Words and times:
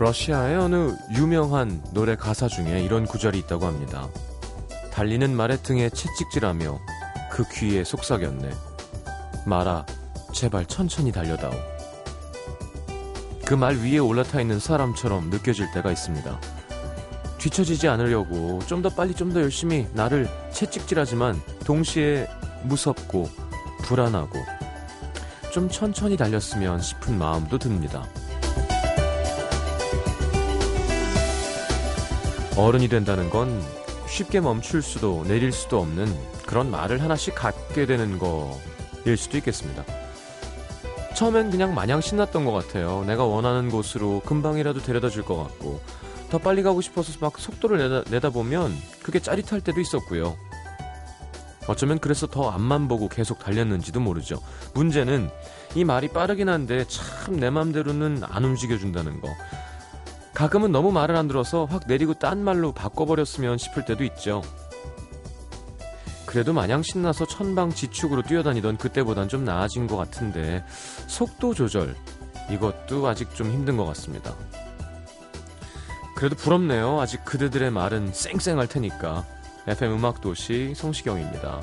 러시아의 0.00 0.56
어느 0.56 0.96
유명한 1.14 1.82
노래 1.92 2.16
가사 2.16 2.48
중에 2.48 2.80
이런 2.82 3.04
구절이 3.04 3.38
있다고 3.40 3.66
합니다. 3.66 4.08
달리는 4.90 5.30
말의 5.36 5.58
등에 5.62 5.90
채찍질하며 5.90 6.80
그 7.30 7.44
귀에 7.52 7.84
속삭였네. 7.84 8.50
말아, 9.44 9.84
제발 10.32 10.64
천천히 10.64 11.12
달려다오. 11.12 11.52
그 13.44 13.54
말 13.54 13.76
위에 13.76 13.98
올라타 13.98 14.40
있는 14.40 14.58
사람처럼 14.58 15.28
느껴질 15.28 15.70
때가 15.72 15.90
있습니다. 15.92 16.40
뒤처지지 17.38 17.86
않으려고 17.88 18.58
좀 18.66 18.80
더 18.80 18.88
빨리 18.88 19.12
좀 19.14 19.34
더 19.34 19.42
열심히 19.42 19.86
나를 19.92 20.26
채찍질하지만 20.52 21.38
동시에 21.66 22.26
무섭고 22.62 23.28
불안하고 23.82 24.38
좀 25.52 25.68
천천히 25.68 26.16
달렸으면 26.16 26.80
싶은 26.80 27.18
마음도 27.18 27.58
듭니다. 27.58 28.06
어른이 32.56 32.88
된다는 32.88 33.30
건 33.30 33.62
쉽게 34.08 34.40
멈출 34.40 34.82
수도 34.82 35.24
내릴 35.24 35.52
수도 35.52 35.80
없는 35.80 36.12
그런 36.46 36.70
말을 36.70 37.00
하나씩 37.02 37.34
갖게 37.34 37.86
되는 37.86 38.18
거일 38.18 39.16
수도 39.16 39.36
있겠습니다. 39.38 39.84
처음엔 41.14 41.50
그냥 41.50 41.74
마냥 41.74 42.00
신났던 42.00 42.44
것 42.44 42.52
같아요. 42.52 43.04
내가 43.06 43.24
원하는 43.24 43.70
곳으로 43.70 44.20
금방이라도 44.24 44.80
데려다 44.82 45.08
줄 45.08 45.22
것 45.24 45.36
같고 45.36 45.80
더 46.30 46.38
빨리 46.38 46.62
가고 46.62 46.80
싶어서 46.80 47.12
막 47.20 47.38
속도를 47.38 47.78
내다, 47.78 48.10
내다보면 48.10 48.72
그게 49.02 49.20
짜릿할 49.20 49.60
때도 49.60 49.80
있었고요. 49.80 50.36
어쩌면 51.66 51.98
그래서 51.98 52.26
더 52.26 52.50
앞만 52.50 52.88
보고 52.88 53.08
계속 53.08 53.38
달렸는지도 53.38 54.00
모르죠. 54.00 54.40
문제는 54.74 55.30
이 55.74 55.84
말이 55.84 56.08
빠르긴 56.08 56.48
한데 56.48 56.84
참 56.88 57.36
내 57.36 57.48
맘대로는 57.48 58.22
안 58.28 58.44
움직여준다는 58.44 59.20
거. 59.20 59.28
가끔은 60.40 60.72
너무 60.72 60.90
말을 60.90 61.16
안 61.16 61.28
들어서 61.28 61.66
확 61.66 61.82
내리고 61.86 62.14
딴 62.14 62.42
말로 62.42 62.72
바꿔버렸으면 62.72 63.58
싶을 63.58 63.84
때도 63.84 64.04
있죠. 64.04 64.40
그래도 66.24 66.54
마냥 66.54 66.82
신나서 66.82 67.26
천방지축으로 67.26 68.22
뛰어다니던 68.22 68.78
그때보단 68.78 69.28
좀 69.28 69.44
나아진 69.44 69.86
것 69.86 69.98
같은데 69.98 70.64
속도 71.08 71.52
조절 71.52 71.94
이것도 72.50 73.06
아직 73.06 73.34
좀 73.34 73.50
힘든 73.50 73.76
것 73.76 73.84
같습니다. 73.84 74.34
그래도 76.16 76.36
부럽네요. 76.36 76.98
아직 77.02 77.22
그대들의 77.26 77.70
말은 77.70 78.14
쌩쌩할 78.14 78.66
테니까. 78.66 79.26
FM 79.66 79.92
음악도시 79.92 80.72
성시경입니다. 80.74 81.60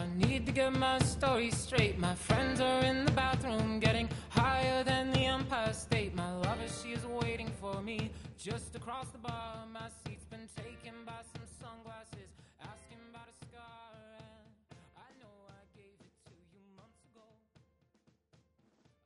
I 0.00 0.06
need 0.16 0.46
to 0.46 0.52
get 0.52 0.72
my 0.72 0.98
story 1.00 1.50
straight. 1.50 1.98
My 1.98 2.14
friends 2.14 2.58
are 2.60 2.82
in 2.90 3.04
the 3.04 3.12
bathroom, 3.12 3.80
getting 3.80 4.08
higher 4.30 4.82
than 4.82 5.12
the 5.12 5.26
Empire 5.26 5.74
State. 5.74 6.14
My 6.14 6.32
lover, 6.32 6.68
she 6.80 6.92
is 6.92 7.04
waiting 7.04 7.50
for 7.60 7.82
me 7.82 8.10
just 8.38 8.74
across 8.74 9.08
the 9.10 9.18
bar. 9.18 9.66
My 9.70 9.88
seat's 10.00 10.24
been 10.24 10.48
taken 10.56 10.94
by 11.04 11.20
some 11.32 11.44
sunglasses, 11.60 12.30
asking 12.62 12.96
about 13.10 13.28
a 13.28 13.36
scar. 13.44 13.92
And 14.24 14.48
I 14.96 15.10
know 15.20 15.34
I 15.52 15.60
gave 15.76 15.92
it 16.00 16.12
to 16.28 16.34
you 16.48 16.62
months 16.80 17.04
ago. 17.12 17.26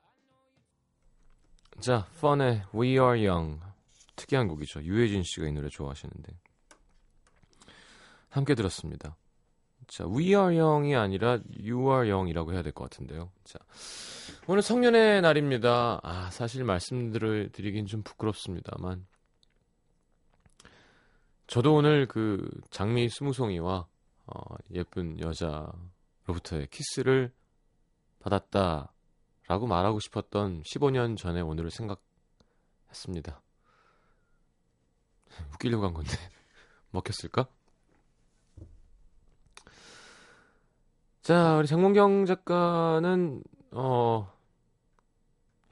I 0.07 0.15
know 0.31 0.47
you. 1.75 1.83
자, 1.83 2.07
펀의 2.21 2.63
We 2.73 2.99
Are 2.99 3.19
Young. 3.19 3.61
특이한 4.15 4.47
곡이죠. 4.47 4.85
유해진 4.85 5.25
씨가 5.25 5.49
이 5.49 5.53
노래 5.53 5.69
좋아하시는데. 5.69 6.39
함께 8.31 8.55
들었습니다. 8.55 9.17
자, 9.89 10.05
We 10.07 10.29
Are 10.35 10.57
Young이 10.57 10.95
아니라 10.97 11.39
You 11.59 11.91
Are 11.91 12.11
Young이라고 12.11 12.53
해야 12.53 12.63
될 12.63 12.73
것 12.73 12.85
같은데요. 12.85 13.31
자, 13.45 13.59
오늘 14.47 14.63
성년의 14.63 15.23
날입니다. 15.23 16.01
아, 16.03 16.31
사실 16.31 16.65
말씀들을 16.65 17.51
드리긴 17.53 17.87
좀 17.87 18.03
부끄럽습니다만. 18.03 19.07
저도 21.47 21.75
오늘 21.75 22.07
그 22.07 22.49
장미 22.71 23.09
스무송이와 23.09 23.87
어, 24.27 24.55
예쁜 24.73 25.21
여자로부터의 25.21 26.69
키스를 26.71 27.33
받았다라고 28.21 29.67
말하고 29.69 30.01
싶었던 30.01 30.63
15년 30.63 31.19
전에 31.19 31.43
오늘을 31.43 31.71
생각했습니다. 31.71 33.43
웃기려고 35.53 35.85
한 35.85 35.93
건데 35.93 36.13
먹혔을까? 36.93 37.47
자, 41.25 41.57
우리 41.57 41.67
장문경 41.67 42.27
작가는 42.27 43.43
어 43.71 44.31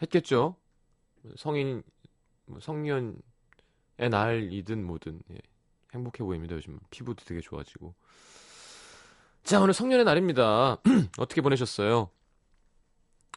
했겠죠. 0.00 0.56
성인 1.36 1.82
뭐 2.46 2.58
성년의 2.58 3.12
날이든 4.10 4.82
뭐든 4.82 5.20
예, 5.30 5.38
행복해 5.92 6.24
보입니다. 6.24 6.54
요즘 6.54 6.78
피부도 6.88 7.26
되게 7.26 7.42
좋아지고. 7.42 7.94
자, 9.44 9.60
오늘 9.60 9.74
성년의 9.74 10.06
날입니다. 10.06 10.78
어떻게 11.20 11.42
보내셨어요? 11.42 12.08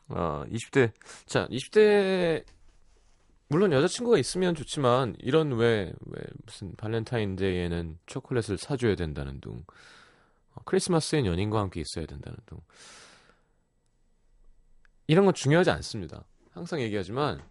아, 0.08 0.46
20대. 0.50 0.94
자, 1.26 1.50
20대 1.50 2.46
물론 3.50 3.74
여자친구가 3.74 4.18
있으면 4.20 4.56
좋지만 4.56 5.18
이런 5.20 5.52
왜, 5.58 5.92
왜 6.06 6.22
무슨 6.46 6.78
발렌타인데이에는 6.78 8.00
초콜릿을 8.06 8.58
사줘야 8.58 8.96
된다는 8.96 9.42
둥 9.42 9.58
어, 9.58 9.64
크리스마스엔 10.64 11.26
연인과 11.26 11.60
함께 11.60 11.82
있어야 11.82 12.06
된다는 12.06 12.38
둥 12.46 12.60
이런 15.08 15.26
건 15.26 15.34
중요하지 15.34 15.70
않습니다. 15.72 16.26
항상 16.52 16.82
얘기하지만 16.82 17.44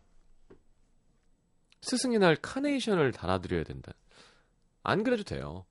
스승의 1.82 2.18
날 2.18 2.36
카네이션을 2.36 3.12
달아드려야 3.12 3.64
된다. 3.64 3.92
안 4.82 5.04
그래도 5.04 5.22
돼요. 5.22 5.66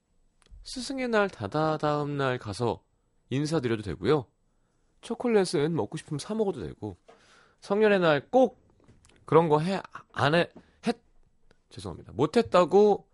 스승의 0.64 1.10
날 1.10 1.30
다다 1.30 1.78
다음 1.78 2.18
날 2.18 2.38
가서 2.38 2.84
인사드려도 3.30 3.82
되고요. 3.82 4.28
초콜릿은 5.02 5.76
먹고 5.76 5.98
싶으면 5.98 6.20
사 6.20 6.34
먹어도 6.36 6.62
되고 6.62 6.98
성년의 7.62 8.00
날 8.00 8.22
꼭 8.30 8.64
그런 9.26 9.50
거 9.50 9.60
해, 9.60 9.82
안 10.12 10.36
해, 10.36 10.52
했, 10.86 10.98
죄송합니다. 11.70 12.12
못 12.14 12.36
했다고, 12.38 13.08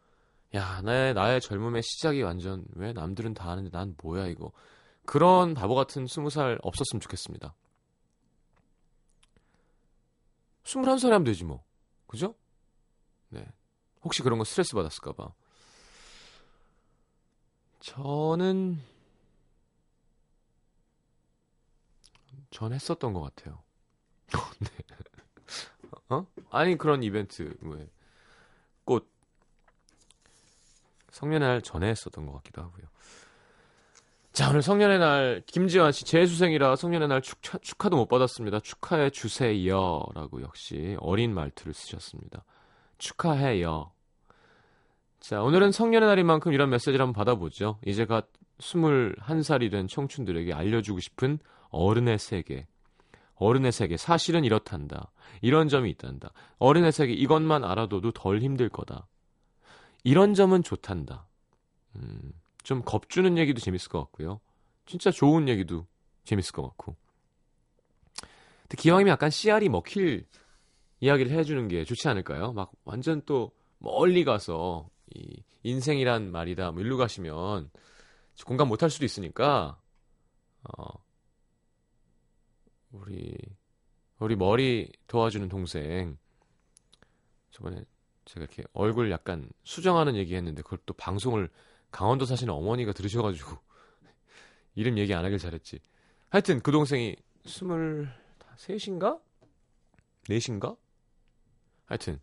야, 0.56 0.82
나의, 0.82 1.14
나의 1.14 1.42
젊음의 1.42 1.84
시작이 1.84 2.22
완전, 2.24 2.66
왜 2.76 2.92
남들은 2.94 3.34
다 3.36 3.50
하는데 3.50 3.70
난 3.70 3.96
뭐야, 4.02 4.28
이거. 4.28 4.52
그런 5.06 5.54
바보 5.54 5.76
같은 5.76 6.08
스무 6.08 6.30
살 6.30 6.58
없었으면 6.64 7.02
좋겠습니다. 7.02 7.54
스물한 10.64 11.00
살에 11.00 11.14
하면 11.14 11.24
되지, 11.26 11.44
뭐. 11.46 11.64
그죠? 12.08 12.36
네. 13.30 13.46
혹시 14.04 14.22
그런 14.24 14.40
거 14.40 14.46
스트레스 14.46 14.74
받았을까 14.76 15.14
봐. 15.14 15.34
저는, 17.80 18.80
전 22.52 22.73
했었던 22.73 23.14
것 23.14 23.22
같아요. 23.22 23.64
네. 24.59 24.70
어? 26.09 26.26
아니 26.52 26.78
그런 26.78 27.03
이벤트 27.03 27.56
왜 27.62 27.88
꽃 28.85 29.08
성년의 31.20 31.48
날 31.48 31.62
전에 31.62 31.90
했었던 31.90 32.26
것 32.26 32.34
같기도 32.34 32.62
하고요. 32.62 32.86
자 34.32 34.50
오늘 34.50 34.62
성년의 34.62 35.00
날 35.00 35.44
김지환 35.48 35.92
씨 35.92 36.06
재수생이라 36.06 36.78
성년의 36.78 37.08
날 37.10 37.22
축하, 37.22 37.58
축하도 37.58 37.98
못 37.98 38.08
받았습니다. 38.08 38.62
축하해 38.62 39.10
주세요라고 39.10 40.42
역시 40.42 40.96
어린 41.00 41.34
말투를 41.34 41.74
쓰셨습니다. 41.74 42.46
축하해요. 42.98 43.92
자 45.20 45.42
오늘은 45.42 45.74
성년의 45.74 46.08
날인 46.08 46.26
만큼 46.26 46.54
이런 46.54 46.70
메시지를 46.70 47.02
한번 47.02 47.14
받아보죠. 47.14 47.80
이제 47.86 48.06
갓 48.06 48.28
21살이 48.60 49.72
된 49.72 49.88
청춘들에게 49.88 50.54
알려주고 50.54 51.02
싶은 51.02 51.40
어른의 51.70 52.18
세계. 52.20 52.68
어른의 53.36 53.72
세계 53.72 53.98
사실은 53.98 54.46
이렇단다. 54.46 55.12
이런 55.42 55.68
점이 55.68 55.90
있단다. 55.92 56.32
어른의 56.60 56.92
세계 56.92 57.14
이것만 57.14 57.64
알아둬도 57.64 58.12
덜 58.12 58.40
힘들 58.40 58.70
거다. 58.70 59.08
이런 60.03 60.34
점은 60.34 60.63
좋단다. 60.63 61.28
음, 61.96 62.34
좀 62.63 62.81
겁주는 62.84 63.37
얘기도 63.37 63.59
재밌을 63.59 63.90
것 63.90 63.99
같고요. 63.99 64.40
진짜 64.85 65.11
좋은 65.11 65.47
얘기도 65.47 65.85
재밌을 66.23 66.53
것 66.53 66.63
같고. 66.63 66.96
근데 68.61 68.78
기왕이면 68.78 69.11
약간 69.11 69.29
씨알이 69.29 69.69
먹힐 69.69 70.25
이야기를 70.99 71.31
해주는 71.31 71.67
게 71.67 71.84
좋지 71.84 72.07
않을까요? 72.07 72.53
막 72.53 72.72
완전 72.84 73.22
또 73.25 73.51
멀리 73.79 74.23
가서 74.23 74.90
이 75.16 75.41
인생이란 75.63 76.31
말이다. 76.31 76.72
뭐 76.72 76.81
일로 76.81 76.97
가시면 76.97 77.69
공감 78.46 78.67
못할 78.67 78.90
수도 78.90 79.05
있으니까 79.05 79.79
어, 80.63 81.03
우리 82.91 83.35
우리 84.19 84.35
머리 84.35 84.91
도와주는 85.07 85.47
동생 85.49 86.17
저번에 87.51 87.84
제가 88.29 88.43
이렇게 88.43 88.64
얼굴 88.73 89.09
약간 89.09 89.49
수정하는 89.64 90.16
얘기 90.16 90.35
했는데 90.35 90.61
그걸 90.61 90.78
또 90.85 90.93
방송을 90.93 91.49
강원도 91.90 92.26
사시는 92.26 92.53
어머니가 92.53 92.93
들으셔가지고 92.93 93.58
이름 94.76 94.99
얘기 94.99 95.14
안 95.16 95.26
하길 95.26 95.40
잘했지. 95.40 95.79
하여튼 96.29 96.59
그 96.61 96.72
동생이 96.72 97.16
스물 97.46 98.08
셋인가? 98.55 99.20
넷인가? 100.28 100.76
하여튼 101.85 102.20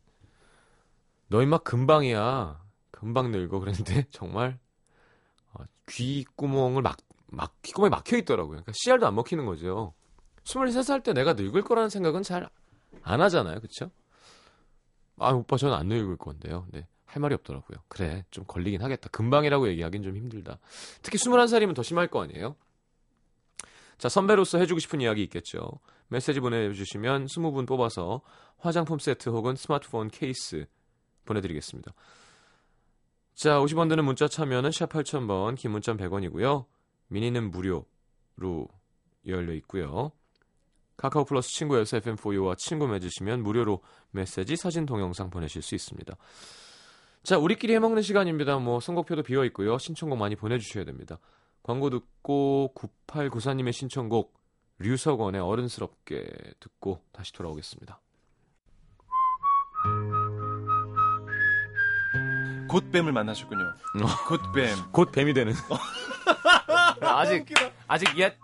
너 1.28 1.42
임마 1.42 1.58
금방이야. 1.58 2.64
금방 2.92 3.32
늙어 3.32 3.58
그랬는데 3.58 4.06
정말 4.10 4.58
어, 5.54 5.64
귓구멍을 5.86 6.82
막, 6.82 6.98
막 7.26 7.60
귓구멍에 7.62 7.90
막혀 7.90 8.16
있더라고요. 8.18 8.62
그러니까 8.62 8.72
씨알도 8.76 9.06
안 9.08 9.14
먹히는 9.16 9.44
거죠. 9.44 9.92
23살 10.44 11.02
때 11.02 11.12
내가 11.12 11.32
늙을 11.32 11.62
거라는 11.62 11.88
생각은 11.90 12.22
잘 12.22 12.48
안 13.02 13.20
하잖아요. 13.20 13.60
그쵸? 13.60 13.90
아, 15.18 15.30
오빠 15.30 15.56
저는 15.56 15.74
안 15.74 15.88
늙을 15.88 16.16
건데요. 16.16 16.66
네. 16.70 16.86
할 17.06 17.20
말이 17.20 17.34
없더라고요. 17.34 17.78
그래, 17.88 18.24
좀 18.30 18.44
걸리긴 18.44 18.82
하겠다. 18.82 19.08
금방이라고 19.08 19.68
얘기하긴 19.68 20.02
좀 20.02 20.16
힘들다. 20.16 20.58
특히 21.02 21.18
21살이면 21.18 21.74
더 21.74 21.82
심할 21.82 22.08
거 22.08 22.22
아니에요? 22.22 22.56
자, 23.96 24.08
선배로서 24.08 24.58
해주고 24.58 24.80
싶은 24.80 25.00
이야기 25.00 25.22
있겠죠. 25.22 25.70
메시지 26.08 26.40
보내주시면 26.40 27.26
20분 27.26 27.66
뽑아서 27.66 28.20
화장품 28.58 28.98
세트 28.98 29.30
혹은 29.30 29.56
스마트폰 29.56 30.08
케이스 30.08 30.66
보내드리겠습니다. 31.24 31.92
자, 33.34 33.58
50원 33.60 33.88
드는 33.88 34.04
문자 34.04 34.28
참여는 34.28 34.70
샵 34.70 34.90
8000번, 34.90 35.56
긴 35.56 35.70
문자 35.70 35.94
100원이고요. 35.94 36.66
미니는 37.08 37.50
무료로 37.50 38.68
열려 39.26 39.52
있고요. 39.54 40.12
카카오 40.96 41.24
플러스 41.24 41.50
친구에서 41.50 41.98
FM4U와 41.98 42.56
친구 42.56 42.86
맺으시면 42.86 43.42
무료로 43.42 43.82
메시지, 44.10 44.56
사진, 44.56 44.86
동영상 44.86 45.30
보내실 45.30 45.62
수 45.62 45.74
있습니다. 45.74 46.16
자, 47.22 47.38
우리끼리 47.38 47.74
해먹는 47.74 48.02
시간입니다. 48.02 48.58
뭐, 48.58 48.80
선곡표도 48.80 49.22
비어 49.22 49.44
있고요. 49.46 49.78
신청곡 49.78 50.18
많이 50.18 50.36
보내주셔야 50.36 50.84
됩니다. 50.84 51.18
광고 51.62 51.90
듣고 51.90 52.72
9894님의 52.76 53.72
신청곡 53.72 54.34
류석원의 54.78 55.40
어른스럽게 55.40 56.26
듣고 56.60 57.02
다시 57.12 57.32
돌아오겠습니다. 57.32 58.00
곧뱀을 62.68 63.12
만나셨군요. 63.12 63.74
곧뱀. 64.28 64.92
곧 64.92 65.10
뱀이 65.12 65.34
되는. 65.34 65.52
아직 67.00 67.42
웃기다. 67.42 67.70
아직 67.86 68.18
옛 68.18 68.36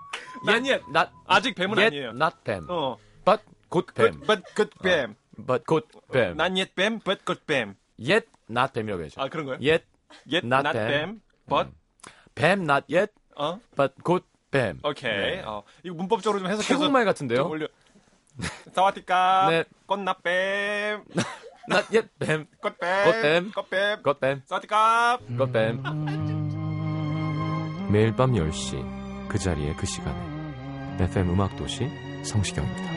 난 0.45 0.67
옛. 0.67 0.81
not 0.89 1.11
아직 1.27 1.55
뱀은 1.55 1.79
yet 1.79 1.97
아니에요. 1.97 2.11
not 2.11 2.37
뱀. 2.45 2.67
어. 2.69 2.97
but 3.25 3.43
곧 3.69 3.87
뱀. 3.95 4.21
but 4.27 4.43
곧뱀. 4.55 5.15
but 5.47 5.65
곧 5.67 5.89
뱀. 6.13 6.37
난 6.37 6.57
옛뱀, 6.59 7.01
but 7.01 7.25
곧뱀. 7.25 7.75
yet 7.99 8.27
not 8.51 8.73
뱀이라고 8.73 9.03
해야죠. 9.03 9.21
아 9.21 9.29
그런 9.29 9.47
거요? 9.47 9.57
yet 9.57 9.85
옛 10.31 10.45
not 10.45 10.67
not 10.67 10.73
뱀. 10.73 10.89
뱀, 10.89 11.21
but 11.49 11.71
뱀 12.35 12.63
not 12.63 12.85
yet 12.93 13.13
어. 13.37 13.61
but 13.77 13.95
곧 14.03 14.27
뱀. 14.51 14.79
오케이. 14.85 15.11
네. 15.11 15.43
어. 15.45 15.63
이거 15.83 15.95
문법적으로 15.95 16.39
좀 16.41 16.49
해석해서 16.49 16.69
태국말 16.75 17.05
같은데요? 17.05 17.39
좀 17.43 17.51
올려. 17.51 17.67
사와디까. 18.73 19.49
네. 19.51 19.65
꽃나뱀. 19.87 21.05
not 21.71 21.87
yet 21.97 22.09
뱀. 22.19 22.47
꽃뱀. 22.61 23.05
꽃뱀. 23.05 23.53
꽃뱀. 23.53 24.03
곧 24.03 24.21
뱀. 24.21 24.43
사와디까. 24.47 25.19
곧 25.39 25.53
뱀. 25.53 25.83
매일 27.91 28.15
밤 28.17 28.33
10시 28.33 29.29
그 29.29 29.39
자리에 29.39 29.75
그 29.75 29.87
시간에 29.87 30.32
FM 30.99 31.31
음악 31.31 31.57
도시 31.57 31.89
성시경입니다. 32.23 32.93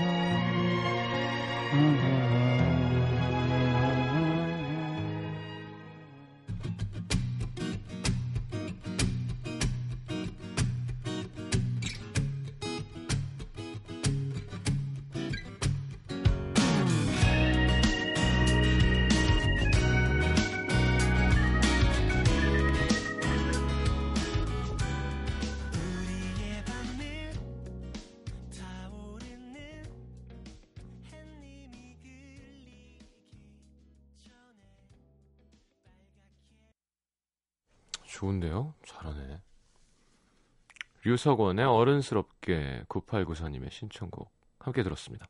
류석원의 41.05 41.63
어른스럽게 41.65 42.85
9894님의 42.89 43.71
신청곡 43.71 44.31
함께 44.57 44.81
들었습니다. 44.81 45.27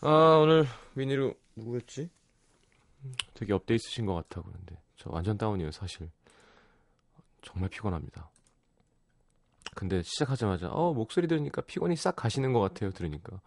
아 0.00 0.38
오늘 0.40 0.64
미니로 0.94 1.34
누구였지? 1.56 2.08
되게 3.34 3.52
up돼 3.52 3.74
있으신 3.74 4.06
것 4.06 4.14
같아 4.14 4.40
그런데 4.40 4.80
저 4.96 5.10
완전 5.12 5.36
다운이에요 5.36 5.70
사실 5.72 6.10
정말 7.42 7.68
피곤합니다. 7.68 8.30
근데 9.74 10.02
시작하자마자 10.02 10.70
어 10.70 10.94
목소리 10.94 11.28
들으니까 11.28 11.60
피곤이 11.60 11.94
싹 11.96 12.16
가시는 12.16 12.54
것 12.54 12.60
같아요 12.60 12.90
들으니까 12.90 13.38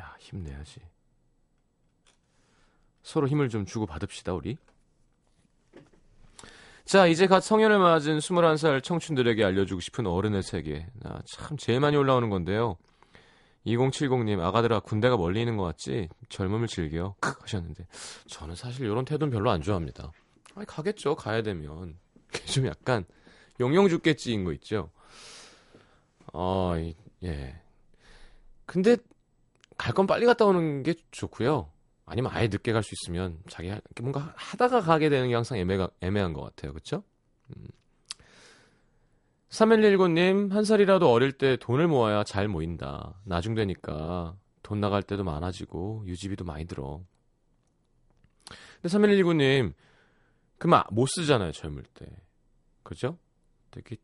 야 0.00 0.16
힘내야지. 0.18 0.80
서로 3.02 3.28
힘을 3.28 3.48
좀 3.48 3.64
주고 3.64 3.86
받읍시다 3.86 4.34
우리. 4.34 4.58
자, 6.86 7.06
이제 7.08 7.26
갓 7.26 7.40
성년을 7.40 7.78
맞은 7.80 8.18
21살 8.18 8.82
청춘들에게 8.82 9.42
알려주고 9.44 9.80
싶은 9.80 10.06
어른의 10.06 10.42
세계. 10.44 10.86
아, 11.04 11.18
참 11.24 11.56
제일 11.56 11.80
많이 11.80 11.96
올라오는 11.96 12.30
건데요. 12.30 12.76
2070님, 13.66 14.38
아가들아, 14.40 14.78
군대가 14.80 15.16
멀리 15.16 15.40
있는 15.40 15.56
것 15.56 15.64
같지? 15.64 16.08
젊음을 16.28 16.68
즐겨. 16.68 17.16
크 17.20 17.34
하셨는데. 17.40 17.88
저는 18.28 18.54
사실 18.54 18.86
이런 18.86 19.04
태도는 19.04 19.32
별로 19.32 19.50
안 19.50 19.60
좋아합니다. 19.62 20.12
아니, 20.54 20.64
가겠죠. 20.66 21.16
가야 21.16 21.42
되면. 21.42 21.98
좀 22.46 22.66
약간, 22.66 23.04
용용 23.58 23.88
죽겠지인 23.88 24.44
거 24.44 24.52
있죠. 24.52 24.90
어, 26.32 26.76
이- 26.78 26.94
예. 27.24 27.60
근데, 28.64 28.96
갈 29.76 29.92
건 29.92 30.06
빨리 30.06 30.24
갔다 30.24 30.44
오는 30.46 30.84
게 30.84 30.94
좋고요. 31.10 31.68
아니면 32.06 32.30
아예 32.34 32.46
늦게 32.48 32.72
갈 32.72 32.82
수 32.82 32.94
있으면 32.94 33.38
자기 33.48 33.68
하- 33.68 33.80
뭔가 34.00 34.32
하다가 34.36 34.80
가게 34.80 35.08
되는 35.08 35.28
게 35.28 35.34
항상 35.34 35.58
애매가, 35.58 35.90
애매한 36.00 36.32
것 36.32 36.40
같아요. 36.42 36.72
그쵸? 36.72 37.02
음. 37.56 37.66
3119님, 39.50 40.50
한 40.52 40.64
살이라도 40.64 41.10
어릴 41.10 41.32
때 41.32 41.56
돈을 41.56 41.86
모아야 41.88 42.24
잘 42.24 42.48
모인다. 42.48 43.20
나중 43.24 43.54
되니까 43.54 44.36
돈 44.62 44.80
나갈 44.80 45.02
때도 45.02 45.24
많아지고 45.24 46.04
유지비도 46.06 46.44
많이 46.44 46.64
들어. 46.66 47.02
근데 48.82 48.88
3119님, 48.88 49.72
그만 50.58 50.82
못 50.90 51.06
쓰잖아요, 51.06 51.52
젊을 51.52 51.84
때. 51.94 52.06
그죠? 52.82 53.18
되게 53.70 53.96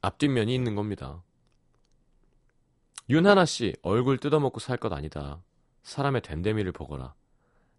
앞뒷면이 0.00 0.54
있는 0.54 0.74
겁니다. 0.74 1.22
윤하나 3.08 3.44
씨, 3.44 3.74
얼굴 3.82 4.18
뜯어먹고 4.18 4.58
살 4.60 4.76
것 4.78 4.92
아니다. 4.92 5.42
사람의 5.82 6.22
됨됨이를 6.22 6.72
보거라. 6.72 7.14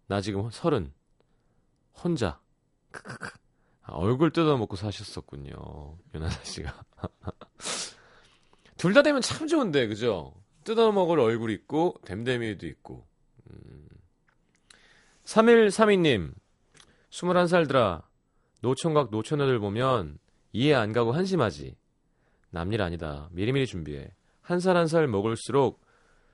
나 0.06 0.20
지금 0.20 0.50
서른. 0.50 0.92
혼자. 2.02 2.40
크크크. 2.90 3.30
아, 3.82 3.92
얼굴 3.94 4.30
뜯어먹고 4.30 4.76
사셨었군요. 4.76 5.98
윤하나 6.14 6.32
씨가. 6.42 6.84
둘 8.76 8.92
다 8.92 9.02
되면 9.02 9.20
참 9.22 9.46
좋은데, 9.46 9.86
그죠? 9.86 10.34
뜯어먹을 10.64 11.18
얼굴 11.20 11.50
있고, 11.50 11.94
됨됨이도 12.04 12.66
있고. 12.66 13.06
음. 13.50 13.88
3132님, 15.24 16.34
21살들아, 17.10 18.02
노총각 18.60 19.10
노처녀들 19.10 19.58
보면 19.58 20.18
이해 20.52 20.74
안 20.74 20.92
가고 20.92 21.12
한심하지. 21.12 21.76
남일 22.50 22.82
아니다. 22.82 23.28
미리미리 23.32 23.66
준비해. 23.66 24.12
한 24.40 24.60
살 24.60 24.76
한살 24.76 25.06
먹을수록 25.08 25.80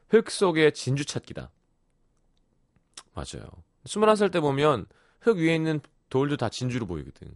흙 0.08 0.30
속의 0.30 0.72
진주 0.72 1.04
찾기다. 1.04 1.50
맞아요. 3.14 3.48
21살 3.84 4.32
때 4.32 4.40
보면 4.40 4.86
흙 5.20 5.36
위에 5.38 5.54
있는 5.54 5.80
돌도 6.10 6.36
다 6.36 6.48
진주로 6.48 6.86
보이거든. 6.86 7.28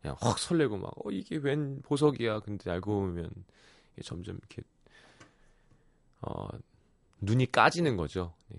그냥 0.00 0.16
확 0.20 0.38
설레고 0.38 0.76
막, 0.78 0.92
어, 1.04 1.10
이게 1.10 1.36
웬 1.36 1.80
보석이야. 1.82 2.40
근데 2.40 2.70
알고 2.70 2.92
보면 3.00 3.30
점점 4.02 4.36
이렇게, 4.36 4.62
어, 6.20 6.48
눈이 7.20 7.50
까지는 7.50 7.96
거죠. 7.96 8.34
이, 8.52 8.56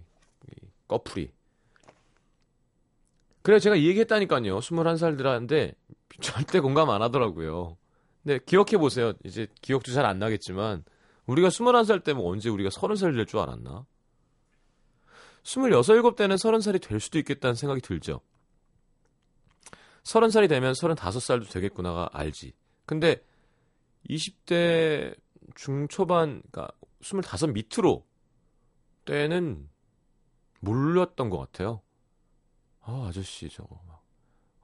이 0.52 0.56
꺼풀이. 0.88 1.32
그래, 3.42 3.60
제가 3.60 3.76
이 3.76 3.86
얘기 3.88 4.00
했다니까요. 4.00 4.58
21살들한테 4.60 5.76
절대 6.20 6.60
공감 6.60 6.90
안 6.90 7.02
하더라고요. 7.04 7.78
근데 8.24 8.40
기억해 8.44 8.78
보세요. 8.80 9.14
이제 9.24 9.48
기억도 9.62 9.92
잘 9.92 10.06
안 10.06 10.18
나겠지만, 10.18 10.84
우리가 11.28 11.50
21살 11.50 12.04
때면 12.04 12.24
언제 12.26 12.50
우리가 12.50 12.70
30살 12.70 13.16
될 13.16 13.26
줄 13.28 13.40
알았나? 13.40 13.86
26, 15.46 16.16
7대는 16.16 16.36
30살이 16.36 16.82
될 16.82 17.00
수도 17.00 17.20
있겠다는 17.20 17.56
생각이 17.56 17.82
들죠. 17.82 18.20
30살이 20.04 20.50
되면 20.50 20.74
35살도 20.74 21.52
되겠구나가 21.52 22.10
알지. 22.12 22.54
근데 22.86 23.24
20대 24.10 25.16
중초반, 25.56 26.42
그러니까 26.52 26.74
25 27.02 27.48
밑으로 27.54 28.06
때는 29.06 29.70
몰랐던 30.62 31.30
것 31.30 31.38
같아요. 31.38 31.82
아, 32.82 33.06
아저씨 33.08 33.48
저거 33.50 33.80
막, 33.88 34.04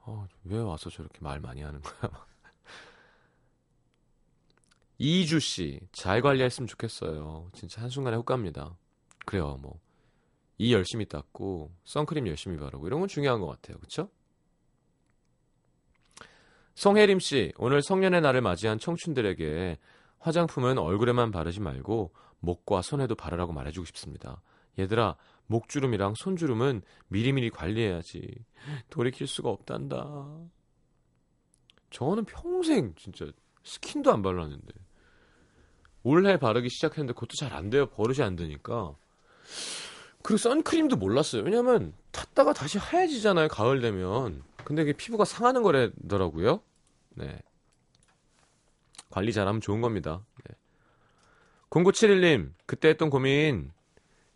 아, 0.04 0.26
왜 0.44 0.58
와서 0.58 0.90
저렇게 0.90 1.18
말 1.20 1.40
많이 1.40 1.62
하는 1.62 1.80
거야? 1.80 2.26
이주 4.98 5.38
씨, 5.40 5.80
잘 5.92 6.22
관리했으면 6.22 6.66
좋겠어요. 6.66 7.50
진짜 7.52 7.82
한순간에 7.82 8.16
훅 8.16 8.26
갑니다. 8.26 8.76
그래요, 9.26 9.58
뭐. 9.60 9.80
이 10.58 10.72
열심히 10.74 11.06
닦고, 11.06 11.72
선크림 11.84 12.26
열심히 12.28 12.56
바르고, 12.56 12.86
이런 12.86 13.00
건 13.00 13.08
중요한 13.08 13.40
것 13.40 13.46
같아요. 13.46 13.78
그쵸? 13.78 14.08
송혜림 16.74 17.18
씨, 17.20 17.52
오늘 17.58 17.82
성년의 17.82 18.20
날을 18.20 18.40
맞이한 18.40 18.78
청춘들에게 18.78 19.78
화장품은 20.18 20.78
얼굴에만 20.78 21.30
바르지 21.30 21.60
말고, 21.60 22.12
목과 22.40 22.82
손에도 22.82 23.14
바르라고 23.14 23.52
말해주고 23.52 23.84
싶습니다. 23.86 24.42
얘들아, 24.78 25.16
목주름이랑 25.46 26.14
손주름은 26.16 26.82
미리미리 27.08 27.50
관리해야지. 27.50 28.44
돌이킬 28.90 29.26
수가 29.26 29.50
없단다. 29.50 30.48
저는 31.90 32.24
평생 32.24 32.94
진짜 32.96 33.26
스킨도 33.64 34.12
안 34.12 34.22
발랐는데. 34.22 34.72
올해 36.04 36.38
바르기 36.38 36.68
시작했는데 36.70 37.12
그것도 37.12 37.34
잘 37.38 37.52
안 37.52 37.70
돼요. 37.70 37.86
버릇이 37.86 38.22
안 38.22 38.34
되니까. 38.34 38.96
그리고 40.22 40.38
선크림도 40.38 40.96
몰랐어요. 40.96 41.42
왜냐면 41.42 41.92
탔다가 42.12 42.52
다시 42.52 42.78
하얘지잖아요. 42.78 43.48
가을 43.48 43.80
되면. 43.80 44.42
근데 44.64 44.82
이게 44.82 44.92
피부가 44.92 45.24
상하는 45.24 45.62
거래더라고요. 45.62 46.62
네. 47.14 47.40
관리 49.10 49.32
잘하면 49.32 49.60
좋은 49.60 49.80
겁니다. 49.80 50.24
네. 50.48 50.56
0971님, 51.70 52.52
그때 52.66 52.88
했던 52.88 53.10
고민 53.10 53.72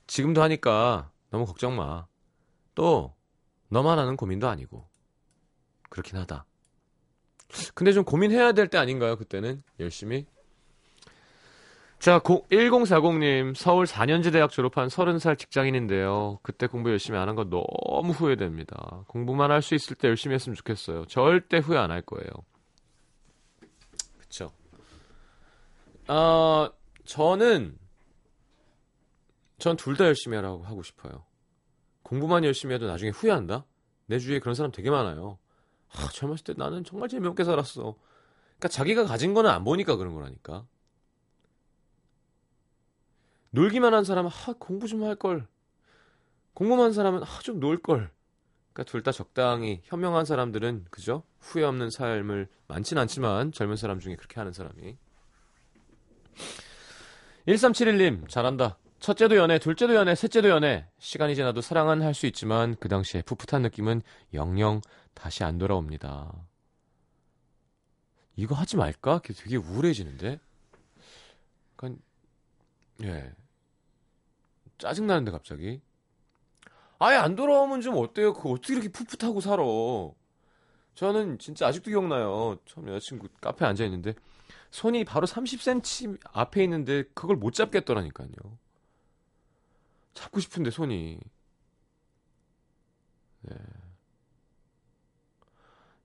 지금도 0.06 0.42
하니까 0.42 1.10
너무 1.30 1.46
걱정 1.46 1.76
마. 1.76 2.06
또 2.74 3.14
너만 3.68 3.98
하는 3.98 4.16
고민도 4.16 4.48
아니고. 4.48 4.86
그렇긴 5.88 6.18
하다. 6.18 6.44
근데 7.74 7.92
좀 7.92 8.04
고민해야 8.04 8.52
될 8.52 8.68
때 8.68 8.76
아닌가요? 8.78 9.16
그때는 9.16 9.62
열심히 9.78 10.26
자, 12.06 12.20
1040님, 12.20 13.56
서울 13.56 13.84
4년제 13.84 14.30
대학 14.30 14.52
졸업한 14.52 14.86
30살 14.86 15.36
직장인인데요. 15.36 16.38
그때 16.44 16.68
공부 16.68 16.88
열심히 16.90 17.18
안한거 17.18 17.46
너무 17.50 18.12
후회됩니다. 18.12 19.02
공부만 19.08 19.50
할 19.50 19.60
수 19.60 19.74
있을 19.74 19.96
때 19.96 20.06
열심히 20.06 20.36
했으면 20.36 20.54
좋겠어요. 20.54 21.06
절대 21.06 21.58
후회 21.58 21.78
안 21.78 21.90
할 21.90 22.02
거예요. 22.02 22.30
그쵸. 24.18 24.52
아, 26.06 26.70
저는, 27.04 27.76
전 29.58 29.76
둘 29.76 29.96
다 29.96 30.04
열심히 30.04 30.36
하라고 30.36 30.62
하고 30.62 30.84
싶어요. 30.84 31.24
공부만 32.04 32.44
열심히 32.44 32.76
해도 32.76 32.86
나중에 32.86 33.10
후회한다? 33.10 33.64
내 34.06 34.20
주위에 34.20 34.38
그런 34.38 34.54
사람 34.54 34.70
되게 34.70 34.90
많아요. 34.90 35.40
아, 35.92 36.08
젊었을 36.12 36.44
때 36.44 36.54
나는 36.56 36.84
정말 36.84 37.08
재미없게 37.08 37.42
살았어. 37.42 37.96
그러니까 38.58 38.68
자기가 38.68 39.06
가진 39.06 39.34
거는 39.34 39.50
안 39.50 39.64
보니까 39.64 39.96
그런 39.96 40.14
거라니까. 40.14 40.64
놀기만 43.50 43.94
한 43.94 44.04
사람은 44.04 44.30
아, 44.30 44.54
공부 44.58 44.86
좀 44.88 45.02
할 45.04 45.16
걸. 45.16 45.46
공부만 46.54 46.86
한 46.86 46.92
사람은 46.92 47.22
아, 47.22 47.38
좀 47.42 47.60
놀 47.60 47.78
걸. 47.78 48.10
그러니까 48.72 48.90
둘 48.90 49.02
다 49.02 49.12
적당히 49.12 49.80
현명한 49.84 50.24
사람들은 50.26 50.86
그죠? 50.90 51.22
후회 51.40 51.64
없는 51.64 51.90
삶을 51.90 52.48
많진 52.68 52.98
않지만 52.98 53.52
젊은 53.52 53.76
사람 53.76 54.00
중에 54.00 54.16
그렇게 54.16 54.38
하는 54.40 54.52
사람이 54.52 54.96
1371님 57.48 58.28
잘한다. 58.28 58.78
첫째도 58.98 59.36
연애, 59.36 59.58
둘째도 59.58 59.94
연애, 59.94 60.14
셋째도 60.14 60.48
연애. 60.48 60.88
시간이 60.98 61.34
지나도 61.36 61.60
사랑은 61.60 62.02
할 62.02 62.12
수 62.14 62.26
있지만 62.26 62.76
그 62.80 62.88
당시에 62.88 63.22
풋풋한 63.22 63.62
느낌은 63.62 64.02
영영 64.34 64.80
다시 65.14 65.44
안 65.44 65.58
돌아옵니다. 65.58 66.32
이거 68.36 68.54
하지 68.54 68.76
말까? 68.76 69.20
되게 69.22 69.56
우울해지는데. 69.56 70.38
그러니까 71.76 72.02
예. 73.02 73.32
짜증 74.78 75.06
나는데 75.06 75.30
갑자기. 75.30 75.80
아예 76.98 77.16
안 77.16 77.36
돌아오면 77.36 77.80
좀 77.82 77.96
어때요? 77.96 78.32
그 78.32 78.50
어떻게 78.50 78.74
이렇게 78.74 78.88
풋풋하고 78.88 79.40
살아? 79.40 79.62
저는 80.94 81.38
진짜 81.38 81.66
아직도 81.66 81.90
기억나요. 81.90 82.58
처음 82.64 82.88
여자친구 82.88 83.28
카페에 83.40 83.68
앉아 83.68 83.84
있는데 83.84 84.14
손이 84.70 85.04
바로 85.04 85.26
30cm 85.26 86.18
앞에 86.32 86.64
있는데 86.64 87.04
그걸 87.14 87.36
못 87.36 87.52
잡겠더라니까요. 87.52 88.30
잡고 90.14 90.40
싶은데 90.40 90.70
손이. 90.70 91.20
네. 93.42 93.56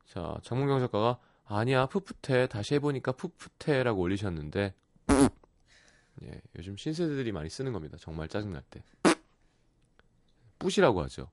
자, 0.05 0.37
장문경 0.43 0.81
작가가 0.81 1.19
아니야 1.45 1.85
풋풋해 1.85 2.47
다시 2.47 2.75
해보니까 2.75 3.13
풋풋해라고 3.13 4.01
올리셨는데 4.01 4.73
예, 6.23 6.41
요즘 6.57 6.77
신세대들이 6.77 7.31
많이 7.31 7.49
쓰는 7.49 7.73
겁니다. 7.73 7.97
정말 7.99 8.27
짜증날 8.27 8.63
때. 8.69 8.83
뿌시라고 10.59 11.01
하죠. 11.03 11.29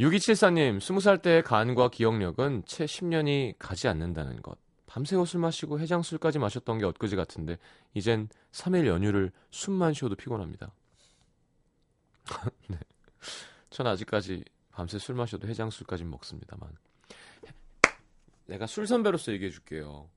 6274님, 0.00 0.78
20살 0.78 1.22
때의 1.22 1.42
간과 1.42 1.88
기억력은 1.88 2.64
채 2.66 2.84
10년이 2.84 3.54
가지 3.58 3.86
않는다는 3.86 4.42
것. 4.42 4.58
밤새워 4.86 5.24
술 5.24 5.40
마시고 5.40 5.78
해장술까지 5.80 6.38
마셨던 6.38 6.78
게 6.78 6.84
엊그제 6.86 7.16
같은데, 7.16 7.58
이젠 7.94 8.28
3일 8.52 8.86
연휴를 8.86 9.32
숨만 9.50 9.92
쉬어도 9.92 10.14
피곤합니다. 10.16 10.72
네. 12.68 12.78
전 13.70 13.86
아직까지 13.86 14.44
밤새 14.70 14.98
술 14.98 15.14
마셔도 15.14 15.46
해장술까지 15.46 16.04
먹습니다만. 16.04 16.76
내가 18.46 18.66
술 18.66 18.86
선배로서 18.86 19.32
얘기해 19.32 19.50
줄게요. 19.50 20.08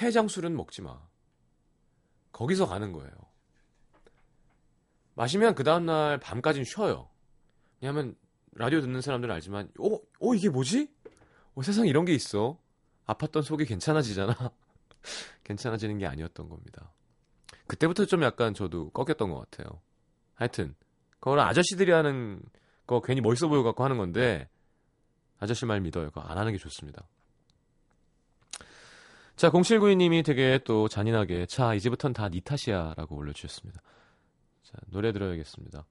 해장술은 0.00 0.54
먹지 0.56 0.82
마. 0.82 1.00
거기서 2.36 2.66
가는 2.66 2.92
거예요. 2.92 3.10
마시면 5.14 5.54
그 5.54 5.64
다음날 5.64 6.18
밤까지는 6.18 6.66
쉬어요. 6.66 7.08
왜냐하면 7.80 8.14
라디오 8.52 8.82
듣는 8.82 9.00
사람들은 9.00 9.34
알지만, 9.34 9.70
어, 9.80 9.94
어 10.20 10.34
이게 10.34 10.50
뭐지? 10.50 10.94
어, 11.54 11.62
세상에 11.62 11.88
이런 11.88 12.04
게 12.04 12.12
있어. 12.12 12.58
아팠던 13.06 13.42
속이 13.42 13.64
괜찮아지잖아. 13.64 14.34
괜찮아지는 15.44 15.96
게 15.96 16.06
아니었던 16.06 16.50
겁니다. 16.50 16.92
그때부터 17.68 18.04
좀 18.04 18.22
약간 18.22 18.52
저도 18.52 18.90
꺾였던 18.90 19.30
것 19.30 19.50
같아요. 19.50 19.80
하여튼 20.34 20.74
그거는 21.20 21.42
아저씨들이 21.42 21.90
하는 21.90 22.42
거 22.86 23.00
괜히 23.00 23.22
멋있어 23.22 23.48
보여 23.48 23.62
갖고 23.62 23.82
하는 23.82 23.96
건데 23.96 24.50
아저씨 25.38 25.64
말 25.64 25.80
믿어요. 25.80 26.08
그거 26.08 26.20
안 26.20 26.36
하는 26.36 26.52
게 26.52 26.58
좋습니다. 26.58 27.08
자, 29.36 29.50
0792님이 29.50 30.24
되게 30.24 30.58
또 30.64 30.88
잔인하게 30.88 31.46
자, 31.46 31.74
이제부턴 31.74 32.12
다 32.12 32.28
니 32.28 32.40
탓이야 32.40 32.94
라고 32.96 33.16
올려주셨습니다. 33.16 33.80
자, 34.62 34.72
노래 34.88 35.12
들어야겠습니다. 35.12 35.84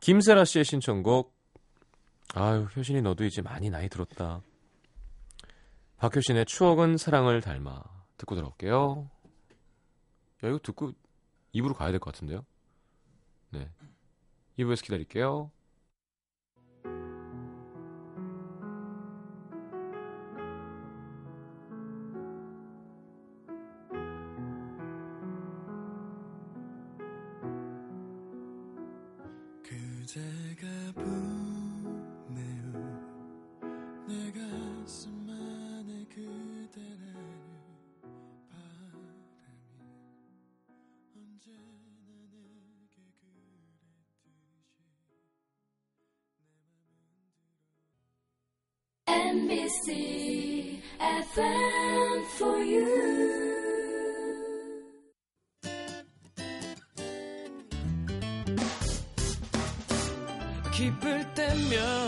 김세라 0.00 0.44
씨의 0.44 0.64
신청곡 0.64 1.32
아유, 2.34 2.64
효신이 2.76 3.00
너도 3.02 3.24
이제 3.24 3.40
많이 3.40 3.70
나이 3.70 3.88
들었다. 3.88 4.42
박효신의 5.98 6.46
추억은 6.46 6.96
사랑을 6.96 7.40
닮아 7.40 7.82
듣고 8.18 8.34
들어올게요. 8.34 9.08
야, 10.42 10.48
이거 10.48 10.58
듣고 10.58 10.92
입으로 11.52 11.74
가야 11.74 11.90
될 11.90 12.00
것 12.00 12.12
같은데요? 12.12 12.44
네. 13.50 13.70
2부에서 14.58 14.82
기다릴게요. 14.82 15.50
언제나 41.46 41.60
내게 42.08 42.38
그랬듯이 42.64 43.26
내 43.34 44.30
맘은 44.40 44.72
들어. 44.96 45.18
MBC 49.06 50.82
FM 51.00 52.24
for 52.36 52.58
you. 52.60 53.44
기쁠 60.72 61.34
때면 61.34 62.03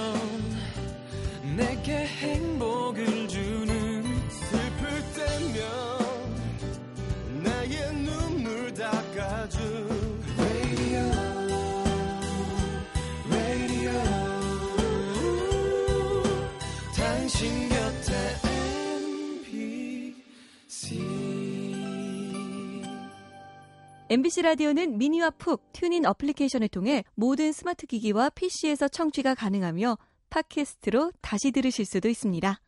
MBC 24.16 24.40
라디오는 24.40 24.96
미니와 24.96 25.28
푹 25.32 25.70
튠인 25.72 26.06
application을 26.06 26.68
통해 26.68 27.04
모든 27.16 27.52
스마트 27.52 27.86
기기와 27.86 28.30
PC에서 28.30 28.88
청취가 28.88 29.34
가능하며 29.34 29.98
팟캐스트로 30.30 31.12
다시 31.20 31.50
들으실 31.50 31.84
수도 31.84 32.08
있습니다. 32.08 32.58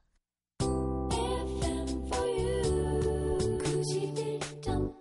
FM 0.61 1.89
for 2.05 2.29
you 2.29 3.59
91.9 3.63 4.95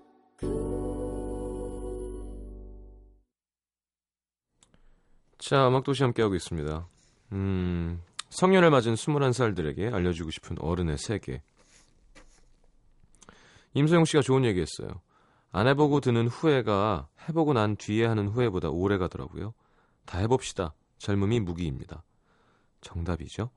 자, 5.40 5.68
음악도시 5.68 6.04
함께하고 6.04 6.34
있습니다. 6.36 6.88
음, 7.34 8.02
성년을 8.30 8.70
맞은 8.70 8.94
21살들에게 8.94 9.94
알려주고 9.94 10.32
싶은 10.32 10.56
어른의 10.62 10.98
세계. 10.98 11.42
임소영 13.74 14.06
씨가 14.06 14.22
좋은 14.22 14.46
얘기 14.46 14.62
했어요. 14.62 15.02
안 15.52 15.68
해보고 15.68 16.02
드는 16.02 16.28
후회가 16.28 17.08
해보고 17.28 17.54
난 17.54 17.76
뒤에 17.76 18.06
하는 18.06 18.28
후회보다 18.28 18.70
오래 18.70 18.98
가더라고요. 18.98 19.54
다 20.06 20.20
해봅시다. 20.20 20.74
젊음이 20.98 21.40
무기입니다. 21.40 22.04
정답이죠. 22.82 23.50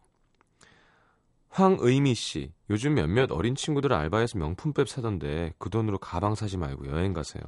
황의미 1.51 2.15
씨, 2.15 2.53
요즘 2.71 2.95
몇몇 2.95 3.31
어린 3.33 3.55
친구들 3.57 3.93
알바해서 3.93 4.39
명품백 4.39 4.89
사던데 4.89 5.53
그 5.59 5.69
돈으로 5.69 5.99
가방 5.99 6.35
사지 6.35 6.57
말고 6.57 6.87
여행 6.87 7.13
가세요. 7.13 7.43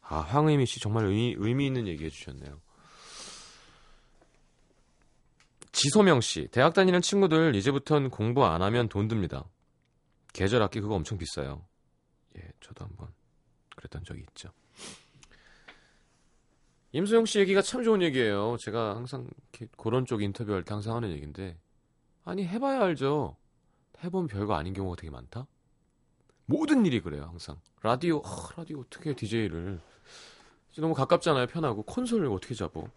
아, 0.00 0.18
황의미 0.18 0.66
씨 0.66 0.80
정말 0.80 1.04
의미, 1.06 1.34
의미 1.38 1.66
있는 1.66 1.86
얘기 1.86 2.04
해주셨네요. 2.04 2.60
지소명 5.70 6.20
씨, 6.20 6.48
대학 6.48 6.74
다니는 6.74 7.02
친구들 7.02 7.54
이제부턴 7.54 8.10
공부 8.10 8.44
안 8.44 8.62
하면 8.62 8.88
돈 8.88 9.06
듭니다. 9.06 9.44
계절 10.32 10.62
학기 10.62 10.80
그거 10.80 10.94
엄청 10.96 11.18
비싸요. 11.18 11.64
예, 12.36 12.42
저도 12.60 12.84
한번 12.84 13.08
그랬던 13.78 14.04
적이 14.04 14.20
있죠. 14.28 14.50
임소영 16.92 17.26
씨 17.26 17.38
얘기가 17.38 17.62
참 17.62 17.84
좋은 17.84 18.02
얘기예요. 18.02 18.56
제가 18.58 18.96
항상 18.96 19.28
그런 19.76 20.04
쪽 20.04 20.22
인터뷰할 20.22 20.64
때 20.64 20.74
항상 20.74 20.96
하는 20.96 21.10
얘기인데, 21.10 21.58
아니 22.24 22.46
해봐야 22.46 22.82
알죠. 22.82 23.36
해본 24.02 24.26
별거 24.26 24.54
아닌 24.54 24.74
경우가 24.74 24.96
되게 24.96 25.10
많다. 25.10 25.46
모든 26.46 26.86
일이 26.86 27.00
그래요, 27.00 27.24
항상. 27.24 27.60
라디오, 27.82 28.22
아, 28.24 28.48
라디오 28.56 28.80
어떻게 28.80 29.14
DJ를 29.14 29.80
너무 30.78 30.94
가깝잖아요, 30.94 31.46
편하고 31.46 31.82
콘솔을 31.82 32.26
어떻게 32.28 32.54
잡어? 32.54 32.88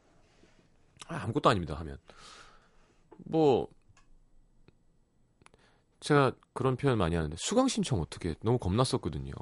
아, 1.08 1.16
아무것도 1.24 1.50
아닙니다 1.50 1.76
하면. 1.76 1.98
뭐 3.26 3.68
제가 6.00 6.32
그런 6.54 6.78
표현 6.78 6.98
많이 6.98 7.16
하는데 7.16 7.36
수강 7.38 7.68
신청 7.68 8.00
어떻게 8.02 8.36
너무 8.42 8.58
겁났었거든요. 8.58 9.34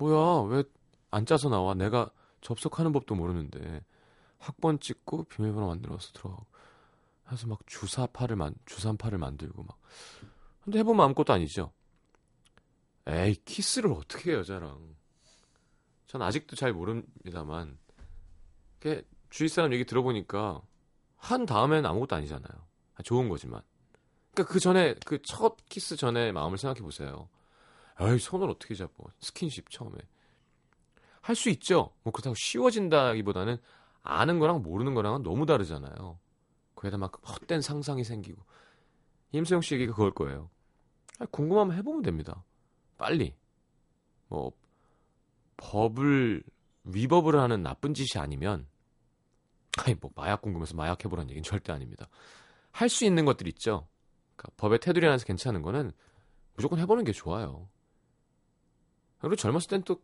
뭐야 0.00 0.48
왜 0.50 0.64
안 1.10 1.26
짜서 1.26 1.48
나와? 1.48 1.74
내가 1.74 2.10
접속하는 2.40 2.92
법도 2.92 3.14
모르는데 3.14 3.84
학번 4.38 4.78
찍고 4.78 5.24
비밀번호 5.24 5.66
만들어서 5.66 6.12
들어. 6.12 6.36
해서 7.30 7.46
막 7.46 7.60
주사파를 7.66 8.36
만 8.36 8.54
주산파를 8.66 9.18
만들고 9.18 9.62
막. 9.64 9.78
근데 10.62 10.78
해보면 10.80 11.04
아무것도 11.04 11.32
아니죠. 11.32 11.72
에이 13.06 13.36
키스를 13.44 13.92
어떻게 13.92 14.32
해 14.32 14.36
여자랑? 14.36 14.96
전 16.06 16.22
아직도 16.22 16.56
잘 16.56 16.72
모릅니다만, 16.72 17.78
그 18.80 19.06
주위 19.30 19.48
사람 19.48 19.72
얘기 19.72 19.84
들어보니까 19.84 20.60
한 21.16 21.46
다음엔 21.46 21.86
아무것도 21.86 22.16
아니잖아요. 22.16 22.66
아, 22.94 23.02
좋은 23.02 23.28
거지만. 23.28 23.62
그러니까 24.32 24.52
그 24.52 24.60
전에 24.60 24.94
그 25.06 25.22
첫 25.22 25.56
키스 25.68 25.96
전에 25.96 26.32
마음을 26.32 26.58
생각해 26.58 26.80
보세요. 26.82 27.28
에이 28.00 28.18
손을 28.18 28.48
어떻게 28.50 28.74
잡고 28.74 29.10
스킨십 29.20 29.70
처음에 29.70 29.96
할 31.22 31.36
수 31.36 31.50
있죠. 31.50 31.92
뭐 32.02 32.12
그렇다고 32.12 32.34
쉬워진다기보다는 32.34 33.58
아는 34.02 34.38
거랑 34.38 34.62
모르는 34.62 34.94
거랑은 34.94 35.22
너무 35.22 35.44
다르잖아요. 35.46 36.18
거기다 36.74 36.96
막 36.96 37.12
헛된 37.28 37.60
상상이 37.60 38.04
생기고 38.04 38.42
임소영 39.32 39.60
씨 39.60 39.74
얘기가 39.74 39.92
그걸 39.92 40.12
거예요. 40.12 40.50
아, 41.18 41.26
궁금하면 41.26 41.76
해보면 41.76 42.02
됩니다. 42.02 42.42
빨리 42.96 43.36
뭐 44.28 44.52
법을 45.58 46.42
위법을 46.84 47.38
하는 47.38 47.62
나쁜 47.62 47.92
짓이 47.92 48.20
아니면 48.20 48.66
아니 49.78 49.94
뭐 49.94 50.10
마약 50.14 50.40
궁금해서 50.40 50.74
마약 50.74 51.04
해보라는 51.04 51.28
얘기는 51.30 51.42
절대 51.42 51.72
아닙니다. 51.72 52.08
할 52.72 52.88
수 52.88 53.04
있는 53.04 53.24
것들 53.26 53.46
있죠. 53.48 53.86
그러니까 54.36 54.56
법의 54.56 54.78
테두리 54.80 55.06
안에서 55.06 55.26
괜찮은 55.26 55.60
거는 55.60 55.92
무조건 56.54 56.78
해보는 56.78 57.04
게 57.04 57.12
좋아요. 57.12 57.68
그리고 59.20 59.36
젊었을 59.36 59.68
땐 59.68 59.82
또 59.84 60.00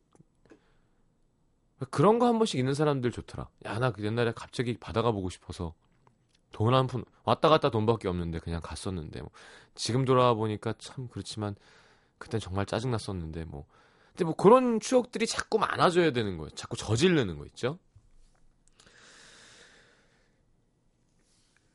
그런 1.91 2.19
거 2.19 2.27
한 2.27 2.39
번씩 2.39 2.59
있는 2.59 2.73
사람들 2.75 3.11
좋더라. 3.11 3.49
야, 3.67 3.79
나그 3.79 4.03
옛날에 4.05 4.33
갑자기 4.35 4.77
바다가 4.79 5.11
보고 5.13 5.29
싶어서 5.31 5.75
돈 6.53 6.73
한 6.75 6.87
푼 6.87 7.05
왔다 7.25 7.49
갔다 7.51 7.71
돈밖에 7.71 8.09
없는데 8.09 8.39
그냥 8.39 8.61
갔었는데 8.63 9.21
뭐 9.21 9.31
지금 9.75 10.05
돌아와 10.07 10.33
보니까 10.35 10.73
참 10.79 11.09
그렇지만 11.09 11.55
그땐 12.19 12.41
정말 12.41 12.65
짜증 12.65 12.91
났었는데 12.91 13.45
뭐 13.45 13.67
근데 14.09 14.25
뭐 14.25 14.35
그런 14.35 14.81
추억들이 14.81 15.27
자꾸 15.27 15.59
많아져야 15.59 16.13
되는 16.13 16.39
거예요. 16.39 16.49
자꾸 16.51 16.77
저지르는 16.77 17.37
거 17.37 17.45
있죠. 17.47 17.79